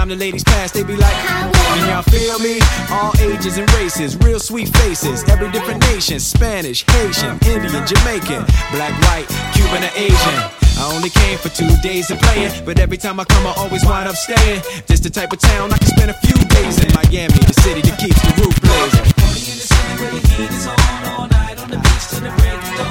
time 0.02 0.10
the 0.10 0.16
ladies 0.16 0.43
pass, 0.43 0.72
they 0.72 0.84
be 0.84 0.95
like, 0.95 1.14
Can 1.14 1.89
y'all 1.89 2.02
feel 2.02 2.39
me? 2.39 2.60
All 2.89 3.14
ages 3.22 3.58
and 3.58 3.72
races, 3.74 4.18
real 4.18 4.39
sweet 4.39 4.70
faces, 4.78 5.24
every 5.30 5.52
different 5.52 5.80
nation 5.93 6.20
Spanish, 6.20 6.84
Haitian, 6.89 7.38
Indian, 7.45 7.86
Jamaican, 7.86 8.43
black, 8.74 8.93
white, 9.06 9.28
Cuban, 9.54 9.84
or 9.84 9.93
Asian. 9.93 10.36
I 10.82 10.89
only 10.95 11.10
came 11.10 11.38
for 11.38 11.49
two 11.49 11.70
days 11.84 12.10
of 12.10 12.20
playing, 12.20 12.66
but 12.66 12.80
every 12.80 12.97
time 12.97 13.20
I 13.20 13.26
come, 13.26 13.45
I 13.45 13.54
always 13.58 13.86
wind 13.86 14.10
up 14.10 14.16
staying. 14.16 14.62
This 14.88 15.02
the 15.02 15.10
type 15.10 15.34
of 15.34 15.39
town 15.39 15.72
I 15.72 15.78
can 15.78 15.88
spend 15.88 16.10
a 16.10 16.18
few 16.26 16.39
days 16.49 16.84
in 16.84 16.89
Miami, 16.97 17.38
the 17.45 17.58
city 17.62 17.82
that 17.82 17.99
keeps 17.99 18.20
the 18.26 18.41
roof 18.41 18.58
blazing. 18.62 19.06
Party 19.22 19.41
in 19.54 19.58
the 19.62 19.68
city 19.70 19.93
where 20.02 20.12
the 20.18 20.22
heat 20.34 20.49
is 20.49 20.66
on 20.66 20.82
all 21.14 21.28
night 21.28 21.62
on 21.62 21.70
the 21.70 21.78
beach 21.78 22.06
till 22.10 22.22
the 22.26 22.34
break 22.41 22.58
of 22.58 22.74
dawn. 22.74 22.89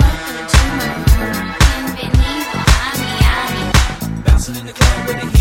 Welcome 0.00 0.48
to 0.48 0.60
my 0.80 0.88
home, 1.68 1.92
bienvenido 1.92 2.56
a 2.56 2.88
Miami. 3.04 4.24
Bouncing 4.24 4.56
in 4.56 4.64
the 4.64 4.72
club 4.72 5.06
where 5.06 5.20
the 5.20 5.35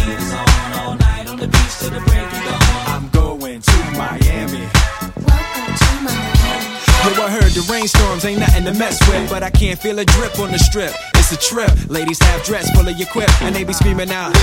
rainstorms 7.86 8.26
ain't 8.26 8.40
nothing 8.40 8.66
to 8.66 8.74
mess 8.74 9.00
with, 9.08 9.30
but 9.30 9.44
I 9.44 9.52
can't 9.52 9.80
feel 9.80 10.00
a 10.00 10.06
drip 10.06 10.40
on 10.40 10.52
the 10.52 10.58
strip. 10.58 10.92
It's 11.16 11.32
a 11.32 11.38
trip. 11.38 11.70
Ladies 11.88 12.18
have 12.24 12.44
dress 12.44 12.72
full 12.72 12.88
of 12.88 12.98
your 12.98 13.08
quip, 13.10 13.30
and 13.44 13.56
they 13.56 13.64
be 13.64 13.74
screaming 13.74 14.10
out. 14.10 14.34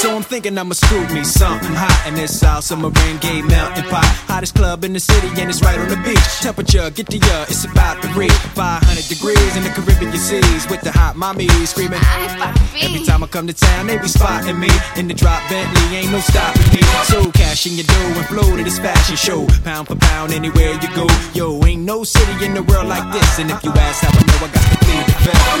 So 0.00 0.16
I'm 0.16 0.22
thinking 0.22 0.56
I'ma 0.56 0.72
scoop 0.72 1.12
me 1.12 1.24
something 1.24 1.74
hot 1.74 2.08
in 2.08 2.14
this 2.14 2.40
South 2.40 2.64
Submarine 2.64 3.18
Gay 3.20 3.42
Mountain 3.42 3.84
Pot. 3.84 4.06
Hottest 4.32 4.54
club 4.54 4.82
in 4.84 4.94
the 4.94 5.00
city, 5.00 5.28
and 5.36 5.50
it's 5.50 5.60
right 5.60 5.78
on 5.78 5.88
the 5.88 6.00
beach. 6.00 6.24
Temperature, 6.40 6.88
get 6.90 7.06
the 7.06 7.20
uh, 7.20 7.44
it's 7.52 7.64
about 7.64 8.00
to 8.00 8.08
reach 8.16 8.32
500 8.56 8.80
degrees 9.08 9.56
in 9.56 9.62
the 9.62 9.68
Caribbean 9.68 10.10
seas 10.16 10.66
with 10.70 10.80
the 10.80 10.90
hot 10.90 11.16
mommies 11.16 11.68
screaming. 11.68 12.00
Every 12.80 13.04
time 13.04 13.22
I 13.22 13.26
come 13.26 13.46
to 13.46 13.52
town, 13.52 13.88
they 13.88 13.98
be 13.98 14.08
spotting 14.08 14.58
me 14.58 14.70
in 14.96 15.06
the 15.06 15.14
drop 15.14 15.42
Bentley, 15.50 15.96
ain't 15.96 16.10
no 16.10 16.20
stopping 16.20 16.72
me. 16.72 16.80
So 17.04 17.30
cash 17.32 17.66
in 17.66 17.74
your 17.76 17.84
dough 17.84 18.16
and 18.16 18.26
flow 18.32 18.56
to 18.56 18.64
this 18.64 18.78
fashion 18.78 19.16
show, 19.16 19.46
pound 19.64 19.88
for 19.88 19.96
pound 19.96 20.32
anywhere 20.32 20.72
you 20.80 20.88
go. 20.96 21.06
Yo, 21.34 21.62
ain't 21.66 21.82
no 21.82 22.04
city 22.04 22.42
in 22.44 22.54
the 22.54 22.62
world 22.62 22.88
like 22.88 23.04
this, 23.12 23.38
and 23.38 23.50
if 23.50 23.62
you 23.62 23.70
ask 23.76 24.00
how 24.00 24.16
I 24.16 24.22
know, 24.24 24.44
I 24.44 24.48
got 24.48 24.64
to 24.64 24.78
plead 24.80 25.04
the 25.04 25.12
fifth. 25.28 25.48
On 25.52 25.60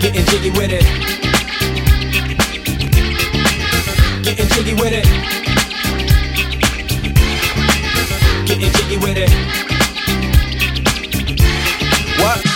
Getting 0.00 0.24
jiggy 0.26 0.50
with 0.50 0.70
it. 0.72 0.84
Getting 4.22 4.48
jiggy 4.48 4.74
with 4.74 4.92
it. 4.92 5.06
Getting 8.46 8.72
jiggy 8.72 8.96
with 8.98 9.16
it. 9.16 9.30
What? 12.20 12.55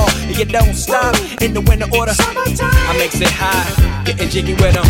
sure. 0.09 0.21
And 0.27 0.37
you 0.37 0.45
don't 0.45 0.73
stop 0.73 1.15
in 1.41 1.53
the 1.53 1.61
winter 1.61 1.87
order. 1.97 2.13
I 2.17 2.97
makes 2.97 3.19
it 3.19 3.27
high, 3.29 4.03
getting 4.05 4.29
jiggy 4.29 4.53
with 4.53 4.73
them. 4.73 4.85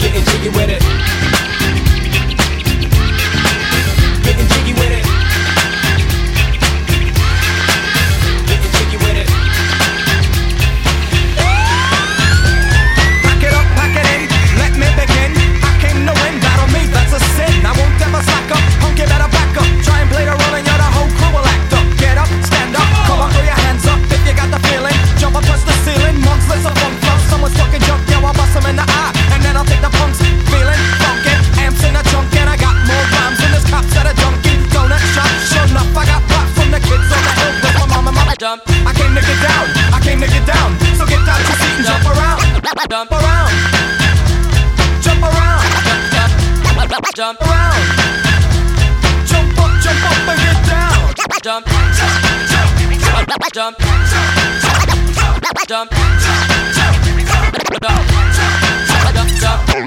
Getting 0.00 0.24
jiggy 0.24 0.48
with 0.50 0.70
it. 0.70 0.93
Down, 39.44 39.64
I 39.92 40.00
came 40.00 40.20
to 40.24 40.28
get 40.28 40.44
down. 40.48 40.72
So 40.96 41.04
get 41.04 41.20
out 41.28 41.40
your 41.44 41.56
seat 41.60 41.76
and 41.76 41.84
jump 41.84 42.04
around, 42.08 42.40
jump 42.88 43.12
around, 43.12 43.52
jump 45.04 45.20
around, 45.20 45.64
jump 46.88 47.04
jump 47.12 47.40
around, 47.44 47.84
jump 49.28 49.58
up, 49.60 49.72
jump 49.84 50.04
up 50.08 50.28
and 50.32 50.40
get 50.40 50.58
down, 50.64 51.12
jump, 51.44 51.64
jump, 51.64 51.64
jump, 53.52 53.52
jump, 53.52 53.76
jump. 53.76 53.78
Jump. 55.66 55.90
Jump. 55.90 55.90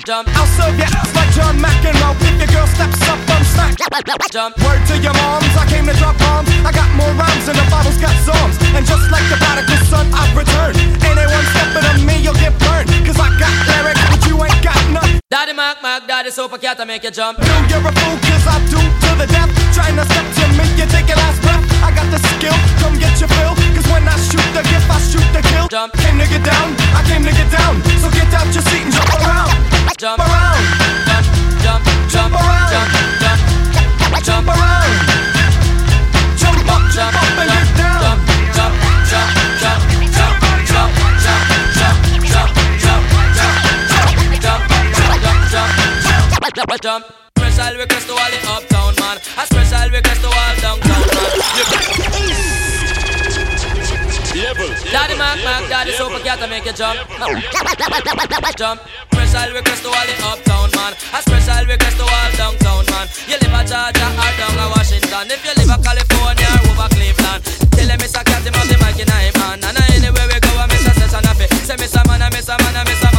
Jump. 0.05 0.27
I'll 0.37 0.45
serve 0.47 0.79
ya 0.79 0.85
ass 0.85 1.15
like 1.15 1.16
John 1.37 1.53
McEnroe 1.61 2.17
If 2.25 2.41
your 2.41 2.49
girl 2.49 2.65
steps 2.65 2.97
up, 3.05 3.21
I'm 3.29 3.45
smack 3.45 3.77
Jump. 4.33 4.57
Word 4.65 4.81
to 4.89 4.97
your 4.97 5.13
moms, 5.21 5.53
I 5.53 5.69
came 5.69 5.85
to 5.85 5.93
drop 6.01 6.17
bombs. 6.17 6.49
I 6.65 6.73
got 6.73 6.89
more 6.97 7.13
rhymes 7.13 7.45
than 7.45 7.53
the 7.53 7.65
Bible's 7.69 8.01
got 8.01 8.17
psalms 8.25 8.57
And 8.73 8.81
just 8.81 9.05
like 9.13 9.21
the 9.29 9.37
prodigal 9.37 9.77
son, 9.85 10.09
I've 10.17 10.33
returned. 10.33 10.81
Anyone 11.05 11.45
stepping 11.53 11.85
on 11.85 12.01
me, 12.01 12.17
you'll 12.25 12.37
get 12.41 12.57
burned. 12.57 12.89
Cause 13.05 13.21
I 13.21 13.29
got 13.37 13.53
lyrics, 13.69 14.01
but 14.09 14.21
you 14.25 14.33
ain't 14.41 14.61
got 14.65 14.81
none. 14.89 15.21
Daddy 15.29 15.53
Mac 15.53 15.77
Mac, 15.85 16.09
Daddy 16.09 16.33
Super 16.33 16.57
Cat, 16.57 16.81
I 16.81 16.85
make 16.89 17.05
you 17.05 17.13
jump. 17.13 17.37
No, 17.37 17.53
you're 17.69 17.85
a 17.85 17.93
fool, 17.93 18.17
cause 18.25 18.45
I 18.49 18.57
do 18.73 18.81
to 18.81 19.09
the 19.21 19.29
death. 19.29 19.53
Trying 19.77 19.93
to 19.93 20.05
step 20.09 20.25
to 20.25 20.43
me, 20.57 20.65
you 20.73 20.89
take 20.89 21.05
your 21.05 21.21
last 21.21 21.37
breath. 21.45 21.61
I 21.85 21.93
got 21.93 22.09
the 22.09 22.17
skill, 22.33 22.57
come 22.81 22.97
get 22.97 23.13
your 23.21 23.29
fill. 23.29 23.53
Cause 23.77 23.85
when 23.93 24.09
I 24.09 24.17
shoot 24.25 24.49
the 24.57 24.65
gift, 24.65 24.89
I 24.89 24.97
shoot 25.05 25.29
the 25.37 25.45
kill. 25.53 25.69
Jump. 25.69 25.93
Came 26.01 26.17
to 26.17 26.25
get 26.25 26.41
down, 26.41 26.73
I 26.97 27.05
came 27.05 27.21
to 27.21 27.33
get 27.33 27.49
down. 27.53 27.77
So 28.01 28.09
get 28.09 28.25
out 28.33 28.49
your 28.49 28.65
seat 28.73 28.89
and 28.89 28.93
jump 28.93 29.13
around 29.21 29.56
Jump. 29.95 30.19
around 30.19 30.63
Jump, 31.07 31.25
jump, 31.63 31.83
jump, 32.11 32.33
around. 32.35 32.69
jump, 32.69 32.91
jump, 33.17 33.41
Jump 34.23 34.27
Jump 34.27 34.45
jump 34.45 34.47
jump 34.47 34.47
jump 34.47 34.47
jump 34.47 34.47
jump 34.47 34.47
around 34.47 34.91
Jump 36.37 36.69
up, 36.69 36.83
jump 36.91 37.15
up 37.15 37.37
and 37.37 37.49
get 37.49 37.67
down 37.77 38.01
jump, 38.03 38.21
jump, 38.53 38.73
jump, 39.09 39.31
jump, 39.57 39.83
jump, 40.13 40.37
jump, 40.67 40.93
jump, 40.97 41.41
jump, 41.77 42.03
jump, 42.83 43.03
jump, 43.07 43.31
jump, 44.27 44.35
jump, 44.37 44.63
jump, 45.37 45.75
jump, 46.43 46.69
jump, 46.69 46.81
jump. 46.81 47.03
Special 47.37 47.77
request 47.77 48.05
to 48.07 48.13
all 48.13 48.31
the 48.31 48.39
uptown 48.47 48.93
man. 48.99 49.17
A 49.17 49.45
special 49.45 49.89
request 49.89 50.21
to 50.21 50.27
all 50.27 50.55
downtown 50.61 51.03
man. 51.15 51.96
Daddy 54.47 55.17
Mac 55.19 55.43
Mac, 55.43 55.67
Daddy 55.67 55.91
Super 55.91 56.23
Cat, 56.23 56.39
I 56.39 56.47
make 56.47 56.63
you 56.63 56.71
jump. 56.71 56.95
Jump. 58.55 58.79
Special 59.11 59.51
request 59.51 59.83
to 59.83 59.89
all 59.91 60.07
the 60.07 60.15
uptown 60.23 60.71
man. 60.71 60.93
A 61.11 61.19
special 61.19 61.67
request 61.67 61.97
to 61.99 62.07
all 62.07 62.31
downtown 62.39 62.85
man. 62.87 63.11
You 63.27 63.35
live 63.43 63.51
a 63.51 63.61
Georgia 63.67 64.07
or 64.07 64.31
down 64.39 64.55
a 64.55 64.65
Washington. 64.71 65.27
If 65.27 65.43
you 65.43 65.51
live 65.51 65.67
a 65.67 65.77
California 65.83 66.47
or 66.63 66.79
over 66.79 66.87
Cleveland, 66.95 67.43
tell 67.75 67.87
them 67.91 67.99
Mr. 67.99 68.23
Cat 68.23 68.47
him 68.47 68.55
have 68.55 68.71
the 68.71 68.77
mic 68.79 68.95
in 68.95 69.11
him 69.11 69.35
hand. 69.35 69.67
And 69.67 69.77
anywhere 69.91 70.27
we 70.31 70.39
go, 70.39 70.51
I 70.55 70.71
miss 70.71 70.87
a 70.87 70.95
session 70.95 71.27
of 71.27 71.41
it. 71.43 71.51
Say 71.67 71.75
Mr. 71.75 72.07
Man, 72.07 72.23
I 72.23 72.31
miss 72.31 72.47
a 72.47 72.55
man, 72.55 72.71
I 72.71 72.83
miss 72.87 73.03
a 73.03 73.07
a 73.07 73.11
man. 73.11 73.16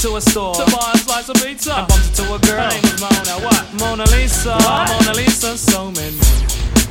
Into 0.00 0.16
a 0.16 0.20
store 0.20 0.54
to 0.54 0.64
buy 0.72 0.92
a 0.94 0.98
slice 0.98 1.28
of 1.28 1.36
pizza 1.44 1.76
and 1.76 1.86
bumped 1.86 2.08
into 2.08 2.24
a 2.32 2.38
girl. 2.48 2.56
Her 2.56 2.72
name 2.72 2.88
was 2.88 3.00
Mona. 3.04 3.36
What? 3.44 3.64
Mona 3.76 4.04
Lisa. 4.16 4.56
What? 4.56 4.88
Mona 4.88 5.12
Lisa 5.12 5.58
So 5.58 5.92
Soman. 5.92 6.16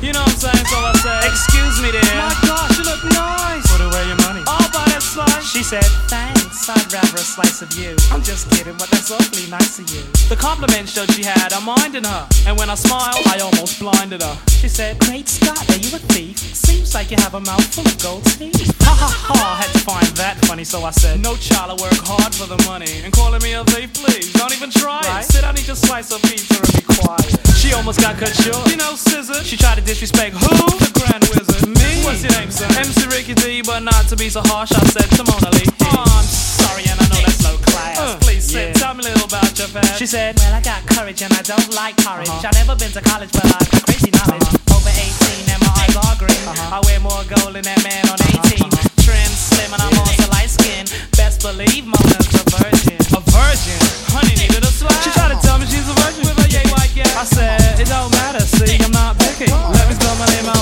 You 0.00 0.12
know 0.14 0.22
what 0.22 0.30
I'm 0.30 0.38
saying? 0.38 0.66
So 0.70 0.78
I 0.78 0.94
said, 1.02 1.26
Excuse 1.26 1.82
me, 1.82 1.90
dear. 1.90 2.06
My 2.06 2.30
gosh, 2.46 2.78
you 2.78 2.84
look 2.86 3.02
nice. 3.10 3.66
Put 3.66 3.82
away 3.82 4.06
your 4.06 4.20
money. 4.22 4.46
I'll 4.46 4.70
buy 4.70 4.86
that 4.94 5.02
slice. 5.02 5.42
She 5.42 5.64
said, 5.64 5.82
thanks, 6.06 6.39
I'd 6.68 6.92
rather 6.92 7.16
a 7.16 7.24
slice 7.24 7.62
of 7.62 7.72
you. 7.74 7.96
I'm 8.12 8.22
just 8.22 8.50
kidding, 8.50 8.76
but 8.76 8.90
that's 8.90 9.10
awfully 9.10 9.48
nice 9.50 9.78
of 9.78 9.88
you. 9.90 10.02
The 10.28 10.36
compliment 10.36 10.88
showed 10.88 11.10
she 11.12 11.22
had 11.22 11.52
a 11.52 11.60
mind 11.60 11.94
in 11.96 12.04
her. 12.04 12.28
And 12.46 12.56
when 12.58 12.68
I 12.70 12.74
smiled, 12.74 13.22
I 13.26 13.38
almost 13.40 13.80
blinded 13.80 14.22
her. 14.22 14.36
She 14.50 14.68
said, 14.68 14.98
Great 15.00 15.28
Scott, 15.28 15.58
are 15.70 15.78
you 15.80 15.96
a 15.96 16.00
thief? 16.12 16.38
Seems 16.38 16.94
like 16.94 17.10
you 17.10 17.16
have 17.18 17.34
a 17.34 17.40
mouth 17.40 17.64
full 17.74 17.86
of 17.86 17.98
gold 18.02 18.24
teeth. 18.36 18.70
Ha 18.82 18.94
ha 18.94 19.08
ha, 19.08 19.56
I 19.58 19.62
had 19.62 19.72
to 19.72 19.78
find 19.80 20.06
that 20.20 20.36
funny, 20.46 20.64
so 20.64 20.84
I 20.84 20.90
said, 20.90 21.20
No 21.20 21.34
child, 21.36 21.70
I 21.72 21.82
work 21.82 21.96
hard 22.04 22.34
for 22.34 22.46
the 22.46 22.58
money. 22.68 23.02
And 23.04 23.12
calling 23.12 23.42
me 23.42 23.54
a 23.54 23.64
thief, 23.64 23.92
please, 23.94 24.32
don't 24.34 24.52
even 24.52 24.70
try 24.70 25.00
Right. 25.00 25.24
it. 25.24 25.32
Sit 25.32 25.42
down, 25.42 25.56
eat 25.58 25.66
your 25.66 25.76
slice 25.76 26.10
of 26.12 26.20
pizza 26.22 26.54
and 26.60 26.72
be 26.74 26.82
quiet. 26.82 27.30
She 27.56 27.72
almost 27.72 28.00
got 28.00 28.16
cut 28.18 28.34
short. 28.36 28.68
You 28.70 28.76
know, 28.76 28.94
scissor. 28.94 29.42
She 29.44 29.56
tried 29.56 29.76
to 29.76 29.84
disrespect 29.84 30.36
who? 30.36 30.48
The 30.78 30.90
Grand 31.00 31.24
Wizard. 31.32 31.68
Me? 31.68 32.04
What's 32.04 32.22
your 32.22 32.32
name, 32.38 32.50
son? 32.50 32.70
MC 32.76 33.06
Ricky 33.08 33.34
D, 33.34 33.62
but 33.62 33.80
not 33.80 34.06
to 34.08 34.16
be 34.16 34.28
so 34.28 34.42
harsh, 34.44 34.72
I 34.72 34.84
said 34.92 35.08
to 35.16 35.24
Mona 35.24 35.50
Lee. 35.56 35.66
Oh, 35.82 36.04
sorry, 36.50 36.84
and 36.90 36.98
I 36.98 37.06
know 37.06 37.20
that's 37.22 37.42
low 37.46 37.56
class. 37.62 37.98
Uh, 37.98 38.18
please 38.20 38.44
sit, 38.44 38.74
yeah. 38.74 38.82
tell 38.82 38.94
me 38.94 39.06
a 39.06 39.14
little 39.14 39.26
about 39.26 39.54
your 39.58 39.68
past. 39.68 39.98
She 39.98 40.06
said, 40.06 40.36
Well, 40.38 40.54
I 40.54 40.60
got 40.60 40.82
courage 40.86 41.22
and 41.22 41.32
I 41.32 41.42
don't 41.42 41.70
like 41.74 41.96
courage. 42.02 42.28
Uh-huh. 42.28 42.48
I've 42.48 42.58
never 42.58 42.74
been 42.74 42.90
to 42.92 43.02
college, 43.02 43.30
but 43.32 43.46
I 43.46 43.62
got 43.70 43.82
crazy 43.86 44.10
knowledge. 44.10 44.42
Uh-huh. 44.42 44.74
Over 44.76 44.90
18 44.90 45.54
and 45.54 45.60
my 45.62 45.72
eyes 45.78 45.94
are 45.94 46.16
green. 46.18 46.44
Uh-huh. 46.50 46.76
I 46.76 46.78
wear 46.86 46.98
more 47.00 47.22
gold 47.30 47.54
than 47.54 47.64
that 47.64 47.80
man 47.86 48.02
on 48.10 48.18
uh-huh. 48.18 48.50
18. 48.50 48.66
Trim, 49.06 49.30
slim, 49.30 49.70
and 49.70 49.82
I'm 49.82 49.94
also 49.94 50.26
light 50.34 50.50
skin. 50.50 50.84
Best 51.14 51.40
believe 51.46 51.86
Mona's 51.86 52.28
a 52.34 52.42
virgin. 52.58 52.98
A 53.14 53.20
virgin? 53.30 53.80
Honey 54.10 54.34
needed 54.34 54.66
a 54.66 54.72
slap. 54.72 54.96
She 55.06 55.10
tried 55.14 55.30
to 55.30 55.38
tell 55.40 55.58
me 55.58 55.66
she's 55.70 55.86
a 55.86 55.94
virgin 56.02 56.26
with 56.26 56.42
a 56.42 56.48
yay 56.50 56.66
white 56.74 56.90
gal. 56.92 57.08
I 57.14 57.24
said, 57.24 57.78
it 57.78 57.86
don't 57.86 58.10
matter, 58.18 58.42
see, 58.42 58.76
I'm 58.82 58.90
not 58.90 59.18
picky. 59.18 59.50
Let 59.50 59.86
me 59.86 59.94
spell 59.94 60.16
my 60.18 60.26
name 60.34 60.50
out 60.50 60.59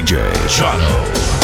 DJ, 0.00 0.32
DJ, 0.48 1.39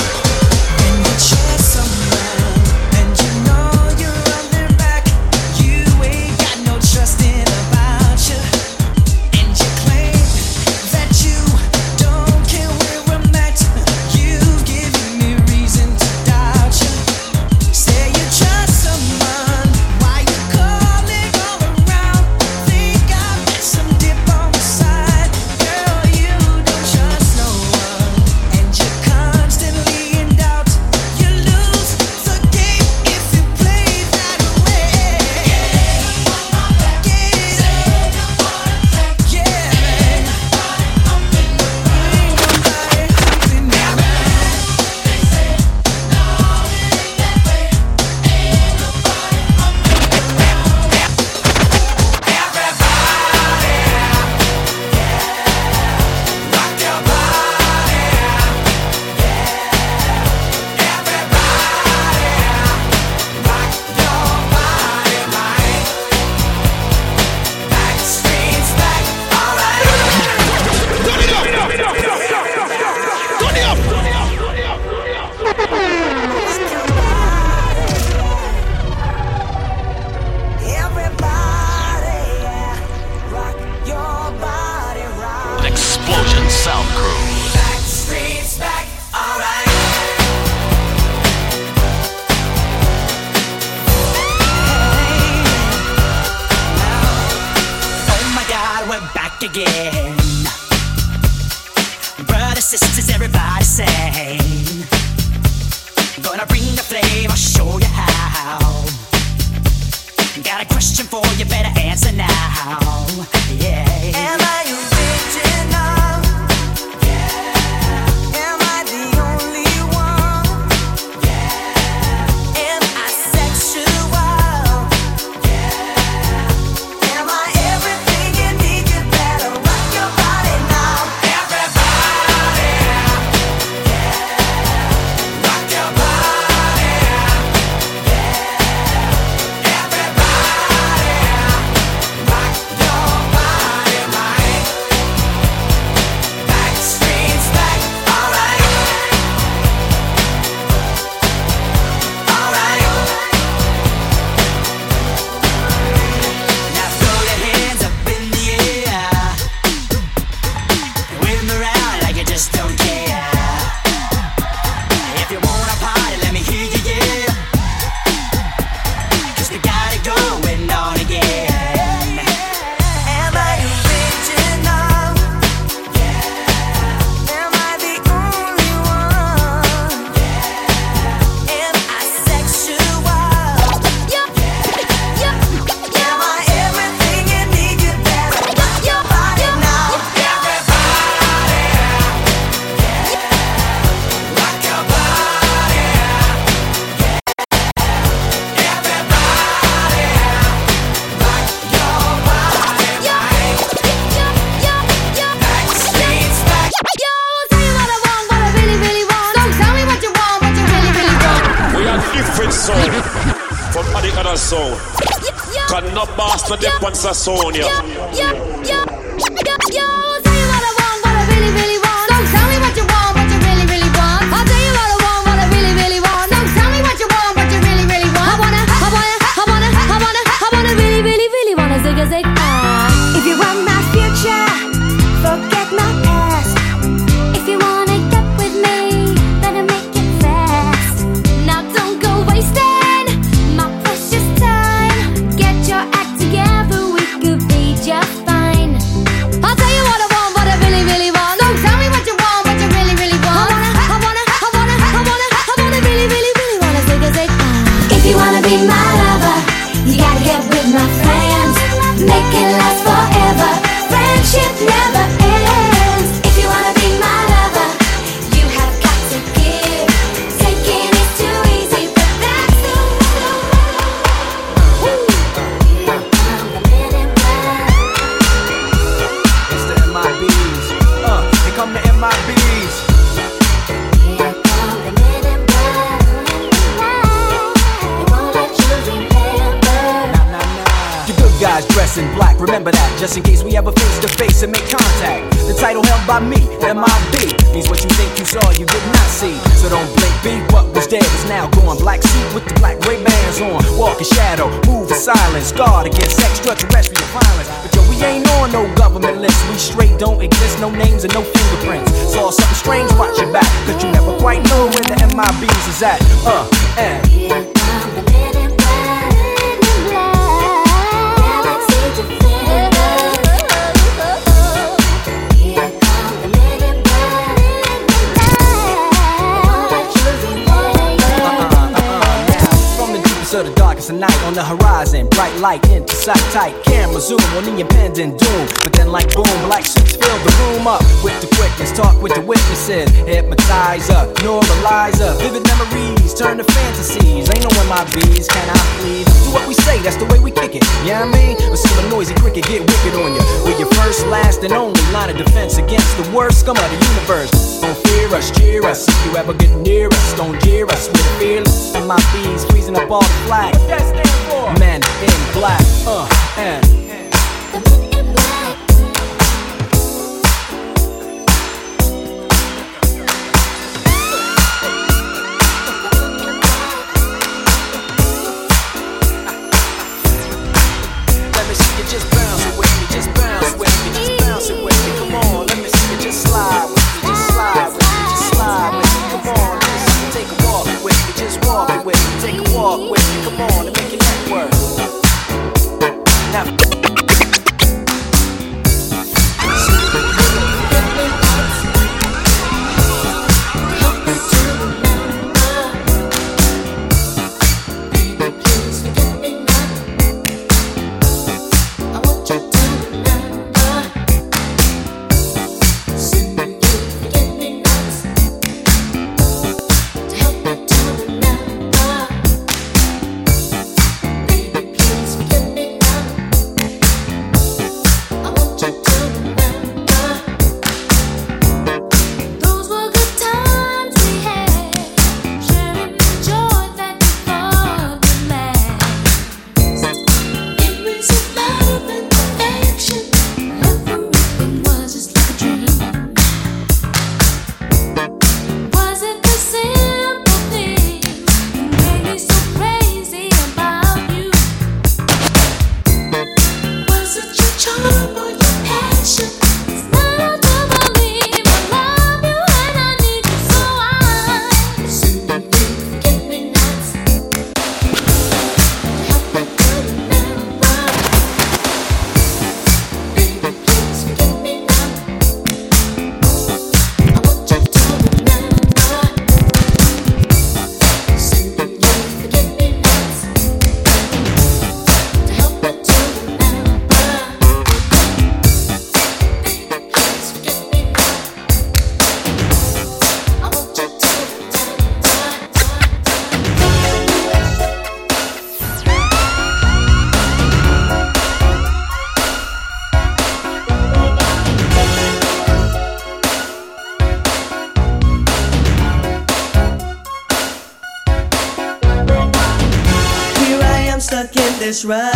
this 514.66 514.84
right 514.84 515.15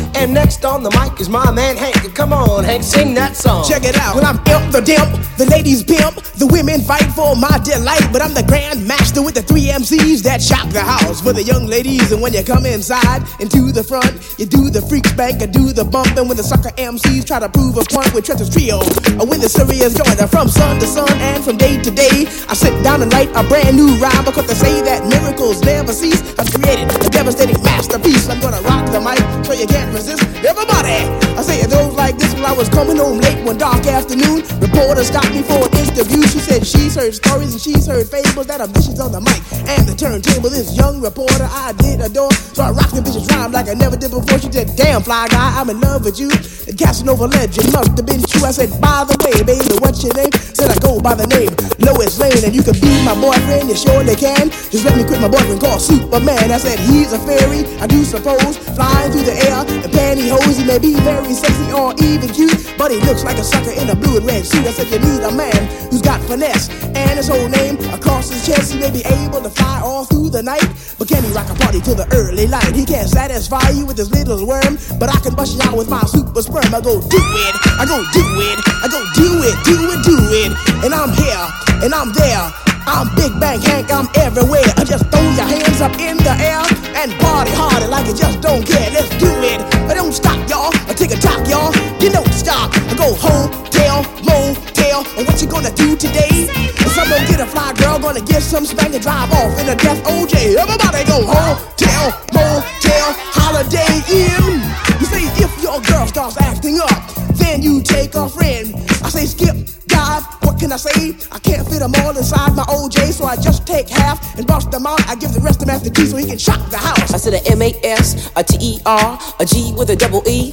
And 0.15 0.33
next 0.33 0.63
on 0.65 0.83
the 0.83 0.91
mic 0.91 1.19
is 1.19 1.29
my 1.29 1.51
man 1.51 1.75
Hank. 1.77 2.13
Come 2.15 2.33
on, 2.33 2.63
Hank, 2.63 2.83
sing 2.83 3.13
that 3.15 3.35
song. 3.35 3.65
Check 3.67 3.83
it 3.83 3.97
out. 3.97 4.15
When 4.15 4.25
I'm 4.25 4.37
imp 4.47 4.71
the 4.71 4.81
dimp, 4.81 5.37
the 5.37 5.45
ladies 5.45 5.83
pimp, 5.83 6.21
the 6.37 6.47
women 6.47 6.81
fight 6.81 7.09
for 7.13 7.35
my 7.35 7.57
delight. 7.63 8.07
But 8.11 8.21
I'm 8.21 8.33
the 8.33 8.43
grand 8.43 8.85
master 8.87 9.00
with 9.19 9.35
the 9.35 9.43
three 9.43 9.67
MCs 9.67 10.23
that 10.23 10.41
shock 10.41 10.69
the 10.71 10.79
house 10.79 11.19
for 11.19 11.33
the 11.33 11.43
young 11.43 11.67
ladies. 11.67 12.11
And 12.11 12.21
when 12.21 12.31
you 12.31 12.43
come 12.43 12.65
inside 12.65 13.27
and 13.43 13.51
to 13.51 13.71
the 13.75 13.83
front, 13.83 14.07
you 14.39 14.45
do 14.47 14.71
the 14.71 14.79
freak 14.79 15.05
spank, 15.07 15.41
and 15.41 15.51
do 15.51 15.75
the 15.75 15.83
bump. 15.83 16.15
And 16.15 16.31
when 16.31 16.37
the 16.37 16.43
sucker 16.47 16.71
MCs 16.79 17.27
try 17.27 17.39
to 17.39 17.49
prove 17.49 17.75
a 17.75 17.83
point 17.83 18.13
with 18.15 18.23
Trent's 18.23 18.47
trio, 18.47 18.79
or 19.19 19.27
when 19.27 19.43
the 19.43 19.51
serious 19.51 19.91
joint 19.99 20.15
are 20.21 20.31
from 20.31 20.47
sun 20.47 20.79
to 20.79 20.87
sun 20.87 21.11
and 21.19 21.43
from 21.43 21.57
day 21.57 21.75
to 21.83 21.91
day, 21.91 22.23
I 22.47 22.55
sit 22.55 22.71
down 22.83 23.03
and 23.03 23.11
write 23.11 23.27
a 23.35 23.43
brand 23.43 23.75
new 23.75 23.99
rhyme 23.99 24.23
because 24.23 24.47
they 24.47 24.55
say 24.55 24.79
that 24.87 25.03
miracles 25.03 25.59
never 25.61 25.91
cease. 25.91 26.23
I've 26.39 26.47
created 26.47 26.87
a 26.95 27.09
devastating 27.11 27.59
masterpiece. 27.63 28.29
I'm 28.31 28.39
gonna 28.39 28.63
rock 28.63 28.87
the 28.95 29.03
mic 29.03 29.19
so 29.43 29.51
you 29.51 29.67
can't 29.67 29.91
resist. 29.91 30.23
Everybody, 30.47 31.03
I 31.35 31.43
say 31.43 31.59
it 31.59 31.69
goes 31.69 31.93
like 31.99 32.15
this 32.15 32.31
when 32.33 32.45
I 32.45 32.55
was 32.55 32.69
coming 32.69 32.95
home 32.95 33.19
late 33.19 33.43
one 33.43 33.57
dark 33.57 33.83
afternoon. 33.87 34.47
Reporter 34.63 35.03
stopped 35.03 35.35
me 35.35 35.43
for 35.43 35.59
an 35.67 35.73
interview. 35.75 36.23
She 36.31 36.39
said 36.39 36.63
she's 36.65 36.95
heard 36.95 37.13
stories 37.13 37.51
and 37.51 37.61
she's 37.61 37.85
heard 37.85 38.07
fables 38.07 38.47
that 38.47 38.61
are 38.61 38.71
vicious 38.71 39.00
on 39.01 39.11
the 39.11 39.19
mic 39.19 39.41
and 39.65 39.81
the 39.89 39.95
turntable. 39.97 40.49
This 40.49 40.77
young 40.77 41.01
reporter 41.01 41.49
I 41.49 41.73
did 41.81 42.01
adore, 42.01 42.31
so 42.53 42.63
I 42.63 42.71
rocked 42.71 42.93
the 42.93 43.01
vicious 43.01 43.25
rhyme 43.33 43.51
like 43.51 43.67
I 43.67 43.73
never 43.73 43.97
did 43.97 44.11
before. 44.11 44.37
She 44.37 44.51
said, 44.51 44.75
"Damn 44.77 45.01
fly 45.01 45.27
guy, 45.27 45.59
I'm 45.59 45.69
in 45.69 45.81
love 45.81 46.05
with 46.05 46.19
you." 46.19 46.29
And 46.69 46.77
Casanova 46.77 47.25
legend 47.25 47.73
must 47.73 47.97
have 47.97 48.05
been 48.05 48.21
true. 48.21 48.45
I 48.45 48.51
said, 48.51 48.69
"By 48.79 49.03
the 49.09 49.17
way, 49.25 49.41
baby, 49.41 49.75
what's 49.81 50.03
your 50.05 50.13
name?" 50.13 50.31
Said 50.53 50.69
I 50.69 50.77
go 50.79 51.01
by 51.01 51.15
the 51.15 51.25
name 51.27 51.49
Lois 51.81 52.19
Lane, 52.21 52.45
and 52.45 52.53
you 52.53 52.61
can 52.61 52.77
be 52.79 52.93
my 53.03 53.17
boyfriend. 53.17 53.69
You 53.69 53.75
surely 53.75 54.15
can. 54.15 54.53
Just 54.69 54.85
let 54.85 54.95
me 54.95 55.03
quit 55.03 55.19
my 55.19 55.27
boyfriend 55.27 55.59
called 55.59 55.81
Superman. 55.81 56.51
I 56.51 56.57
said 56.61 56.77
he's 56.79 57.11
a 57.11 57.19
fairy, 57.25 57.65
I 57.81 57.87
do 57.87 58.05
suppose, 58.05 58.57
flying 58.77 59.11
through 59.11 59.25
the 59.25 59.35
air 59.49 59.65
in 59.83 59.89
pantyhose. 59.89 60.57
He 60.61 60.63
may 60.63 60.77
be 60.77 60.93
very 61.01 61.33
sexy 61.33 61.73
or 61.73 61.95
even 61.97 62.29
cute, 62.29 62.77
but 62.77 62.91
he 62.91 62.99
looks 63.09 63.23
like 63.23 63.37
a 63.37 63.43
sucker 63.43 63.71
in 63.71 63.89
a 63.89 63.95
blue 63.95 64.17
and 64.17 64.25
red 64.25 64.45
suit. 64.45 64.67
I 64.67 64.71
said 64.71 64.91
you 64.93 64.99
need 64.99 65.23
a 65.23 65.31
man 65.31 65.57
who's 65.89 66.01
got 66.01 66.21
finesse 66.29 66.69
and 66.93 67.17
his 67.17 67.27
whole 67.27 67.49
name 67.49 67.79
across 67.91 68.29
his 68.29 68.45
chest. 68.45 68.73
He 68.73 68.79
be 68.91 69.03
able 69.23 69.41
to 69.41 69.49
fly 69.49 69.81
all 69.83 70.05
through 70.05 70.29
the 70.29 70.43
night, 70.43 70.67
but 70.99 71.07
can 71.07 71.23
he 71.23 71.31
rock 71.31 71.49
a 71.49 71.55
party 71.55 71.79
till 71.79 71.95
the 71.95 72.07
early 72.11 72.47
light? 72.47 72.75
He 72.75 72.85
can't 72.85 73.07
satisfy 73.07 73.71
you 73.71 73.85
with 73.85 73.97
his 73.97 74.11
little 74.11 74.45
worm, 74.45 74.77
but 74.99 75.09
I 75.09 75.17
can 75.23 75.33
bust 75.33 75.55
you 75.55 75.61
out 75.63 75.77
with 75.77 75.89
my 75.89 76.03
super 76.05 76.41
sperm. 76.41 76.67
I 76.75 76.81
go 76.81 76.99
do 76.99 77.21
it, 77.47 77.55
I 77.79 77.85
go 77.87 78.03
do 78.11 78.23
it, 78.43 78.57
I 78.83 78.87
go 78.91 78.99
do 79.15 79.29
it, 79.47 79.55
do 79.63 79.75
it, 79.95 79.99
do 80.03 80.17
it, 80.43 80.51
and 80.83 80.93
I'm 80.93 81.11
here 81.15 81.45
and 81.83 81.93
I'm 81.93 82.11
there. 82.13 82.51
I'm 82.87 83.13
Big 83.15 83.31
Bang 83.39 83.61
Hank, 83.61 83.93
I'm 83.93 84.09
everywhere. 84.15 84.65
I 84.75 84.83
just 84.83 85.05
throw 85.13 85.21
your 85.21 85.45
hands 85.45 85.79
up 85.81 85.93
in 86.01 86.17
the 86.17 86.33
air 86.41 86.65
and 86.97 87.13
party 87.21 87.51
harder 87.53 87.87
like 87.87 88.07
you 88.07 88.15
just 88.15 88.41
don't 88.41 88.65
care. 88.65 88.89
Let's 88.89 89.09
do 89.21 89.29
it. 89.45 89.61
I 89.85 89.93
don't 89.93 90.11
stop, 90.11 90.37
y'all. 90.49 90.73
I 90.89 90.93
take 90.93 91.11
a 91.11 91.19
talk, 91.21 91.47
y'all. 91.47 91.71
You 92.01 92.09
don't 92.09 92.33
stop. 92.33 92.73
I 92.73 92.95
go 92.97 93.13
hotel, 93.13 94.01
motel. 94.25 95.05
And 95.15 95.27
what 95.27 95.39
you 95.41 95.47
gonna 95.47 95.71
do 95.75 95.95
today? 95.95 96.80
Someone 97.01 97.25
get 97.25 97.39
a 97.39 97.47
fly 97.47 97.73
girl, 97.73 97.97
gonna 97.97 98.21
get 98.21 98.43
some 98.43 98.63
spank 98.63 98.93
and 98.93 99.01
drive 99.01 99.31
off 99.33 99.57
in 99.59 99.67
a 99.67 99.75
death 99.75 100.03
OJ. 100.05 100.53
Everybody 100.53 101.01
go 101.09 101.25
hotel, 101.25 102.13
motel, 102.29 103.09
holiday 103.33 104.05
inn. 104.05 104.61
You 105.01 105.05
say 105.09 105.25
if 105.41 105.49
your 105.63 105.81
girl 105.81 106.05
starts 106.05 106.37
acting 106.37 106.77
up, 106.77 107.01
then 107.41 107.63
you 107.63 107.81
take 107.81 108.13
a 108.13 108.29
friend. 108.29 108.75
I 109.01 109.09
say 109.09 109.25
skip, 109.25 109.57
dive, 109.87 110.21
what 110.45 110.59
can 110.59 110.71
I 110.71 110.77
say? 110.77 111.17
I 111.31 111.39
can't 111.39 111.67
fit 111.67 111.79
them 111.79 111.91
all 112.05 112.15
inside 112.15 112.53
my 112.55 112.65
OJ, 112.69 113.13
so 113.13 113.25
I 113.25 113.35
just 113.35 113.65
take 113.65 113.89
half 113.89 114.37
and 114.37 114.45
bust 114.45 114.69
them 114.69 114.85
out. 114.85 115.01
I 115.09 115.15
give 115.15 115.33
the 115.33 115.41
rest 115.41 115.59
to 115.61 115.65
Master 115.65 115.89
G 115.89 116.05
so 116.05 116.17
he 116.17 116.27
can 116.27 116.37
shock 116.37 116.69
the 116.69 116.77
house. 116.77 117.11
I 117.15 117.17
said 117.17 117.33
a 117.33 117.41
M 117.49 117.63
A 117.63 117.73
S, 117.83 118.29
a 118.35 118.43
T 118.43 118.57
E 118.61 118.79
R, 118.85 119.19
a 119.39 119.45
G 119.45 119.73
with 119.75 119.89
a 119.89 119.95
double 119.95 120.21
E. 120.29 120.51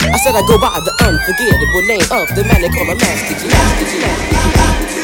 I 0.00 0.16
said 0.16 0.34
I 0.34 0.40
go 0.48 0.56
by 0.58 0.80
the 0.80 0.96
unforgettable 1.04 1.84
name 1.84 2.08
of 2.08 2.24
the 2.34 2.42
man 2.48 2.62
they 2.62 2.72
call 2.72 2.88
a 2.88 2.96
Master 2.96 3.36
G. 3.36 3.48
Master 3.52 3.84
G. 3.84 4.00
Master 4.00 4.94
G. 4.96 4.99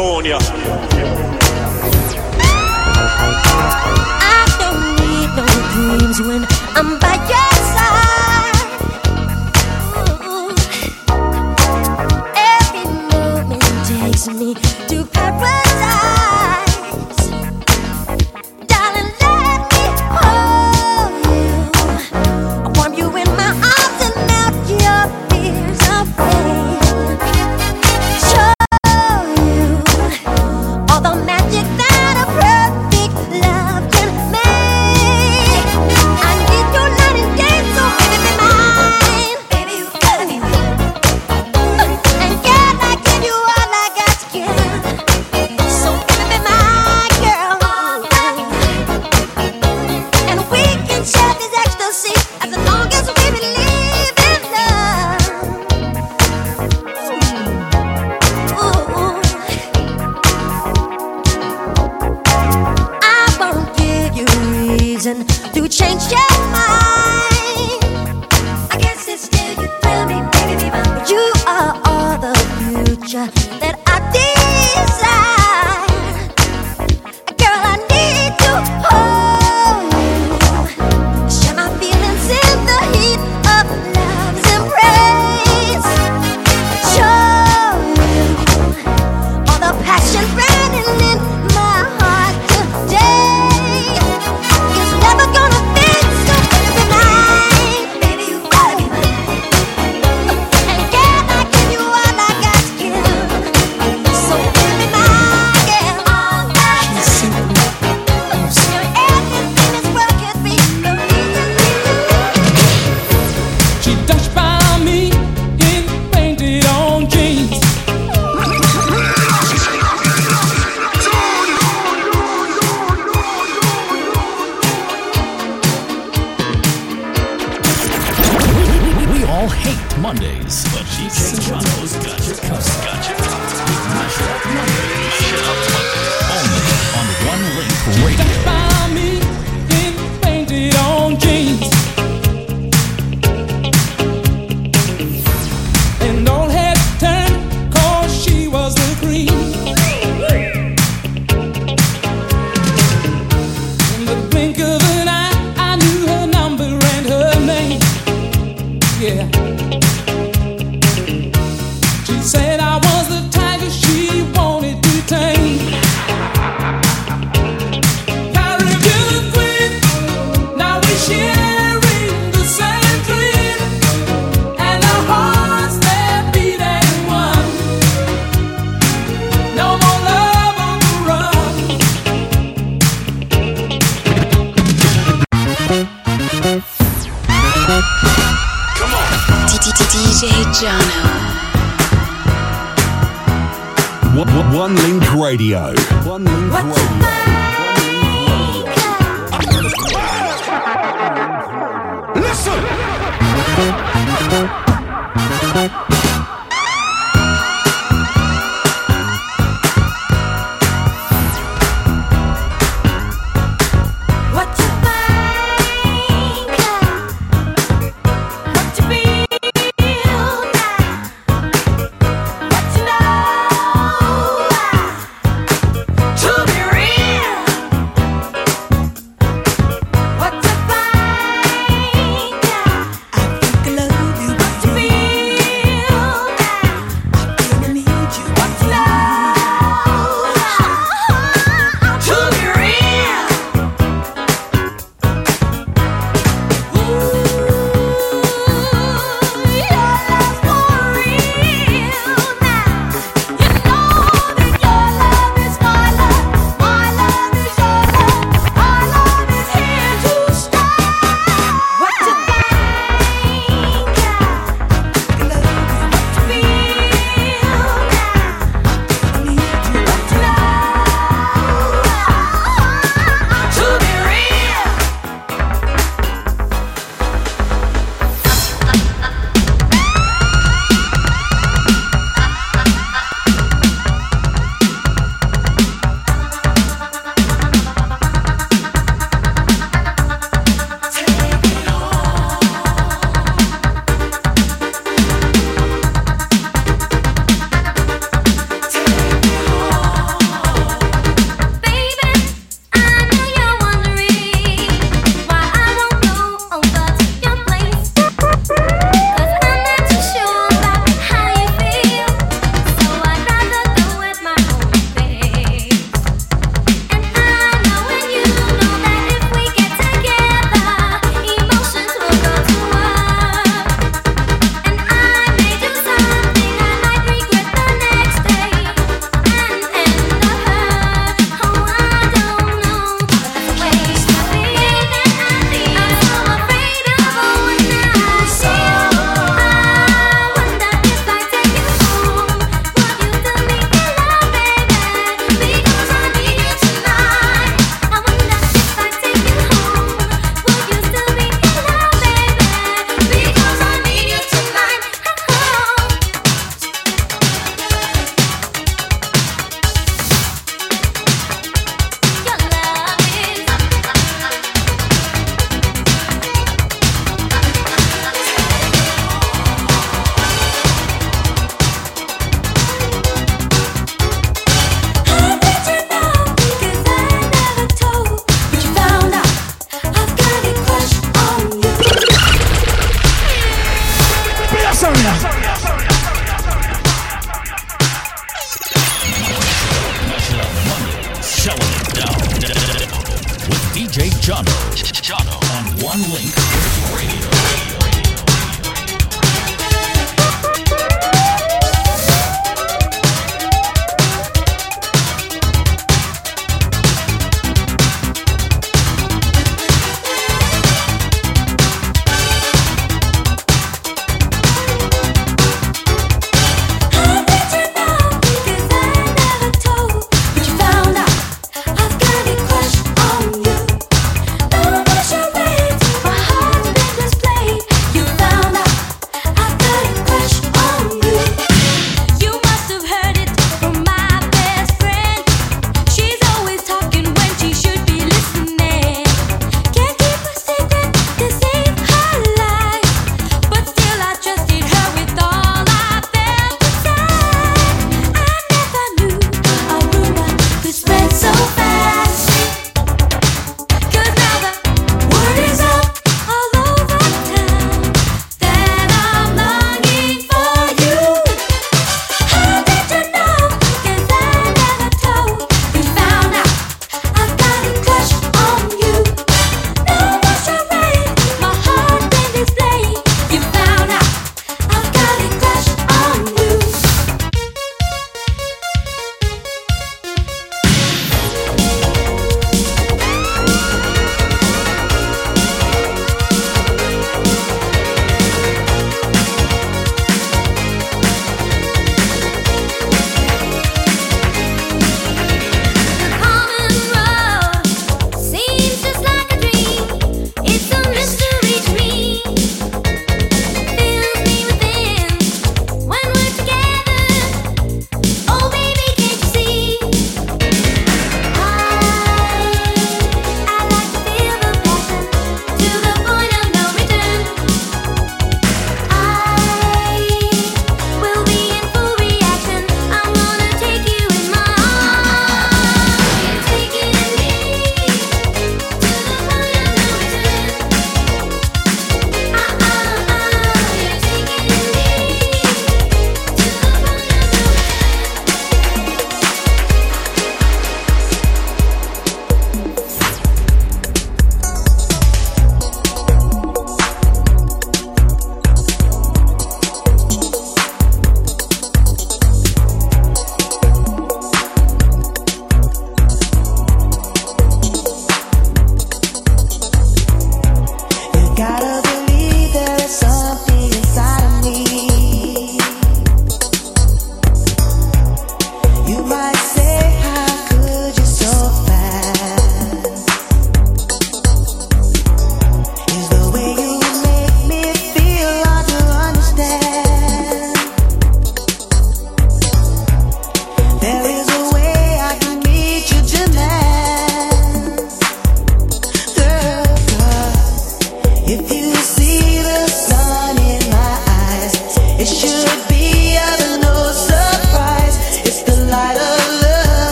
Estonia 0.00 0.49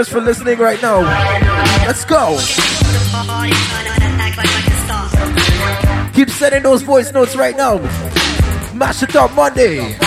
Chris 0.00 0.08
for 0.08 0.20
listening 0.22 0.58
right 0.58 0.80
now. 0.80 1.00
Let's 1.86 2.06
go. 2.06 2.38
Keep 6.14 6.30
sending 6.30 6.62
those 6.62 6.80
voice 6.80 7.12
notes 7.12 7.36
right 7.36 7.54
now. 7.54 7.76
Mash 8.72 9.02
it 9.02 9.14
up 9.14 9.34
Monday. 9.34 9.98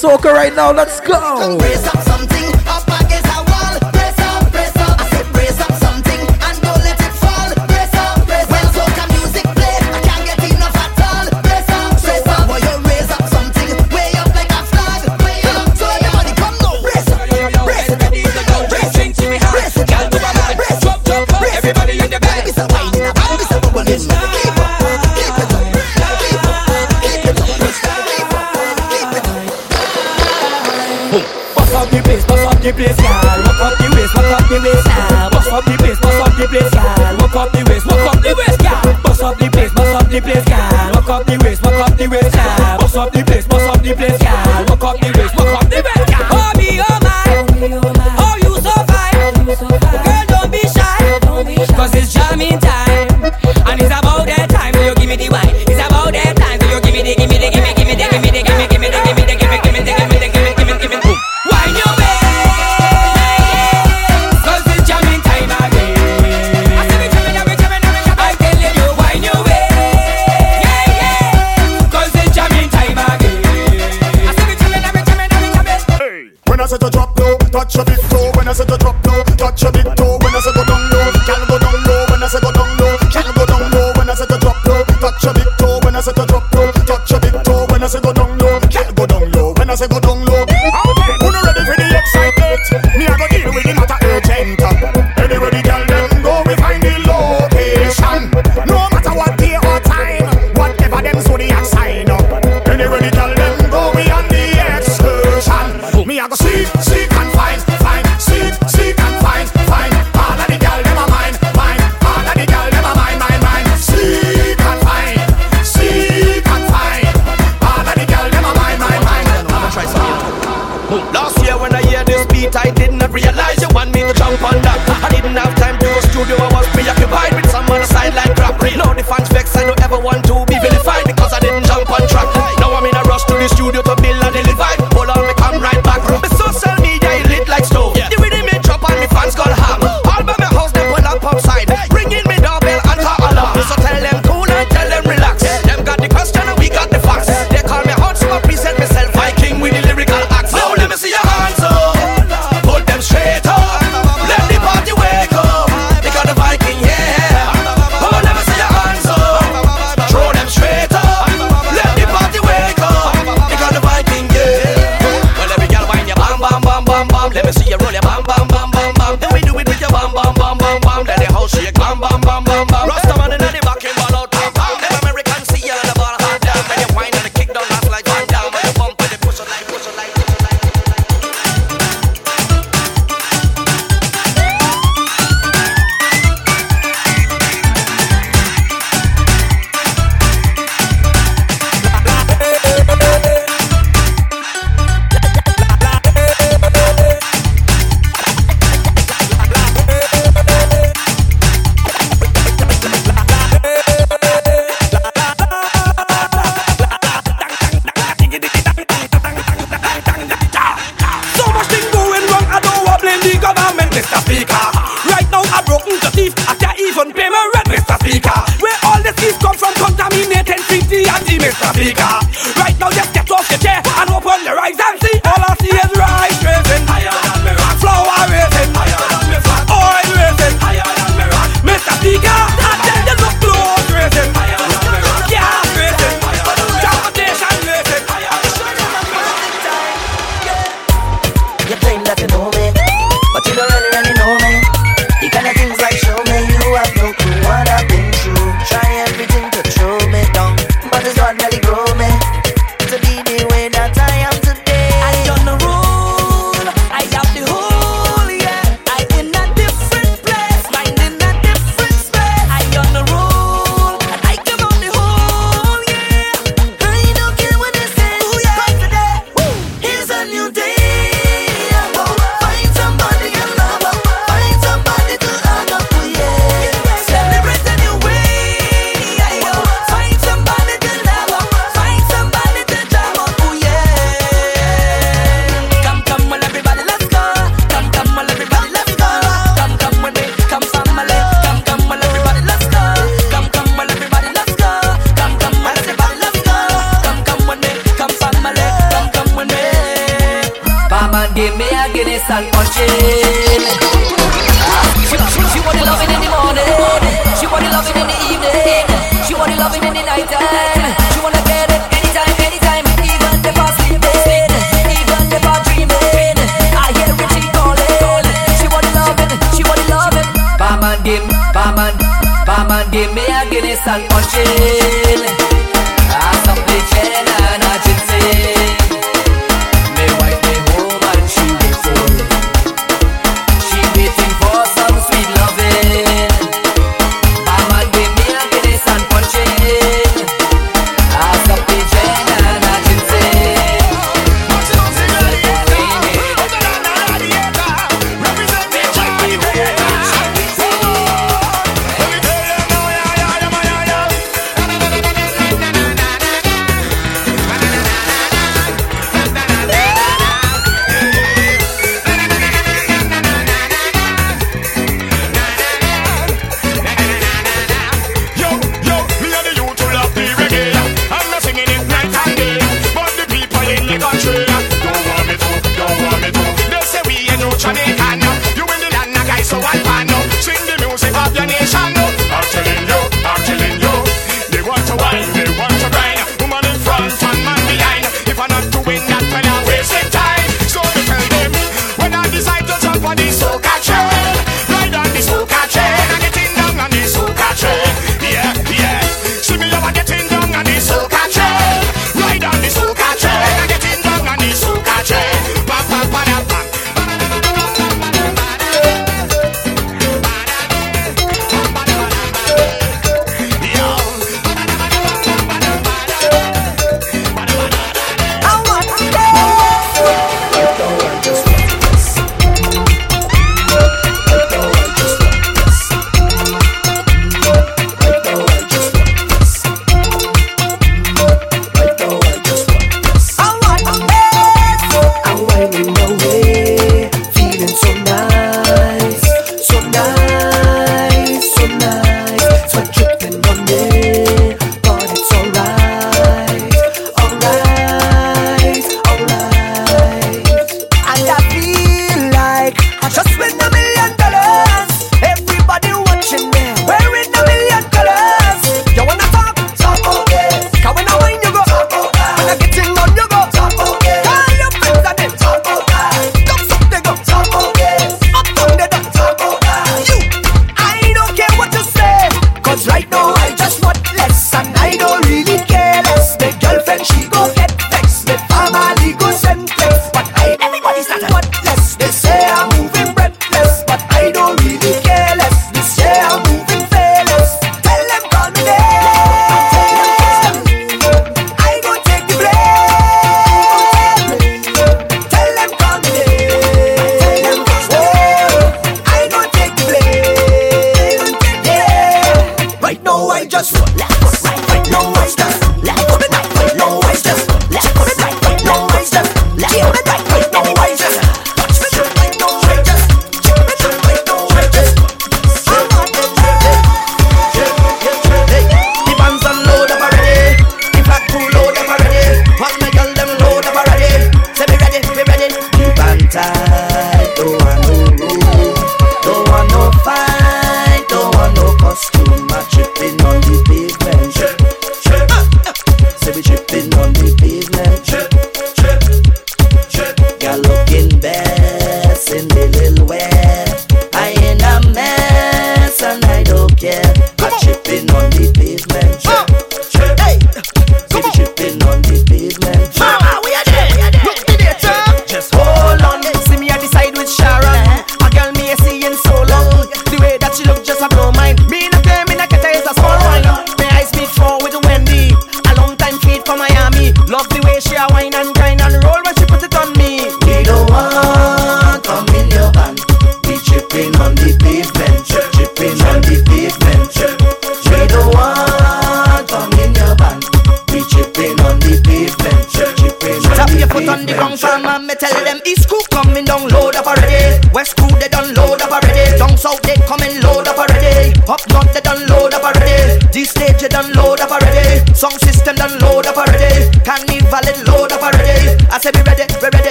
Soca 0.00 0.32
right 0.32 0.54
now. 0.54 0.72
Let's 0.72 1.00
go. 1.00 2.29
The 41.30 41.44
waist, 41.44 41.69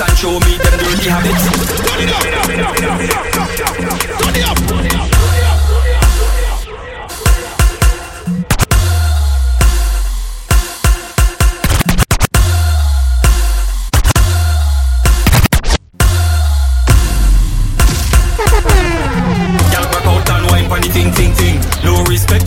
and 0.00 0.16
show 0.16 0.32
me 0.40 0.56
them 0.56 0.78
dirty 0.78 1.08
habits. 1.10 1.44
Turn 1.84 2.00
it 2.00 2.10
up, 2.10 2.22
turn 2.22 2.58
it 2.58 2.64
up, 2.64 2.76
turn 2.76 3.00
it 3.00 3.10
up, 3.10 3.28
turn 3.38 4.36
it 4.36 4.48
up, 4.48 4.56
turn 4.68 4.86
it 4.86 4.94
up. 4.94 5.10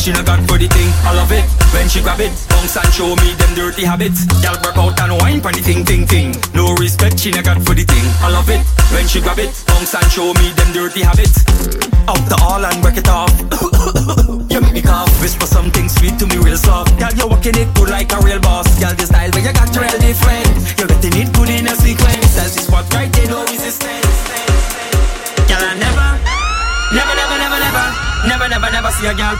She 0.04 0.12
no 0.12 0.22
got 0.22 0.44
for 0.52 0.58
the 0.58 0.68
thing, 0.68 0.92
I 1.08 1.16
love 1.16 1.32
it 1.32 1.48
When 1.72 1.88
she 1.88 2.02
grab 2.02 2.20
it, 2.20 2.36
bounce 2.52 2.76
and 2.76 2.92
show 2.92 3.16
me 3.24 3.32
them 3.40 3.56
dirty 3.56 3.86
habits 3.88 4.28
Girl, 4.44 4.60
she 7.24 7.32
a 7.32 7.40
got 7.40 7.56
for 7.64 7.72
the 7.72 7.88
thing. 7.88 8.04
I 8.20 8.28
love 8.28 8.52
it 8.52 8.60
when 8.92 9.08
she 9.08 9.24
grab 9.24 9.40
it. 9.40 9.56
Bounce 9.72 9.96
and 9.96 10.12
show 10.12 10.36
me 10.36 10.52
them 10.60 10.76
dirty 10.76 11.08
habits. 11.08 11.40
Out 12.04 12.20
the 12.28 12.36
all 12.44 12.60
and 12.60 12.76
work 12.84 13.00
it 13.00 13.08
off. 13.08 13.32
you 14.52 14.60
make 14.60 14.76
me 14.76 14.84
cough. 14.84 15.08
Whisper 15.24 15.48
something 15.48 15.88
sweet 15.88 16.20
to 16.20 16.28
me 16.28 16.36
real 16.44 16.60
soft. 16.60 16.92
Girl, 17.00 17.16
you're 17.16 17.32
working 17.32 17.56
it 17.56 17.72
good 17.80 17.88
like 17.88 18.12
a 18.12 18.20
real 18.28 18.44
boss. 18.44 18.68
Girl, 18.76 18.92
the 18.92 19.08
style 19.08 19.32
when 19.32 19.48
you 19.48 19.56
got 19.56 19.72
real 19.72 19.96
different. 20.04 20.52
You're 20.76 20.92
getting 20.92 21.16
it 21.16 21.32
good 21.32 21.48
in 21.48 21.64
a 21.72 21.76
sequence. 21.80 22.36
That's 22.36 22.60
the 22.60 22.68
spot 22.68 22.92
right, 22.92 23.08
they 23.08 23.24
no 23.32 23.40
resistance. 23.48 24.20
Girl, 25.48 25.64
I 25.64 25.80
never, 25.80 26.08
never, 26.92 27.14
never, 27.16 27.38
never, 27.40 27.60
never, 27.64 27.88
never, 28.28 28.48
never, 28.52 28.68
never 28.68 28.92
see 29.00 29.08
a 29.08 29.16
girl. 29.16 29.40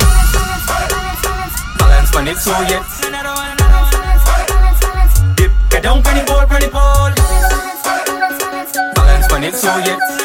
Balance 1.76 2.16
when 2.16 2.32
it's 2.32 2.48
so 2.48 2.56
yes. 2.64 3.04
Dip, 5.36 5.52
get 5.68 5.84
down, 5.84 6.00
penny 6.00 6.24
board, 6.24 6.48
penny 6.48 6.72
ball 6.72 7.23
so 9.56 9.78
yeah. 9.78 10.23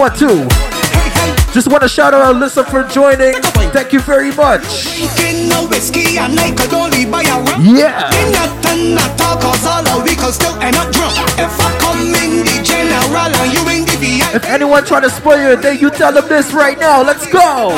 Aqua 0.00 0.16
too. 0.16 0.48
Just 1.52 1.68
want 1.68 1.82
to 1.82 1.88
shout 1.88 2.14
out 2.14 2.34
Alyssa 2.34 2.64
for 2.64 2.84
joining. 2.84 3.34
Thank 3.70 3.92
you 3.92 4.00
very 4.00 4.32
much. 4.32 4.64
Yeah. 7.60 8.08
If 14.32 14.44
anyone 14.46 14.84
trying 14.86 15.02
to 15.02 15.10
spoil 15.10 15.38
your 15.38 15.60
day, 15.60 15.74
you 15.74 15.90
tell 15.90 16.14
them 16.14 16.26
this 16.28 16.54
right 16.54 16.78
now. 16.78 17.02
Let's 17.02 17.26
go. 17.26 17.68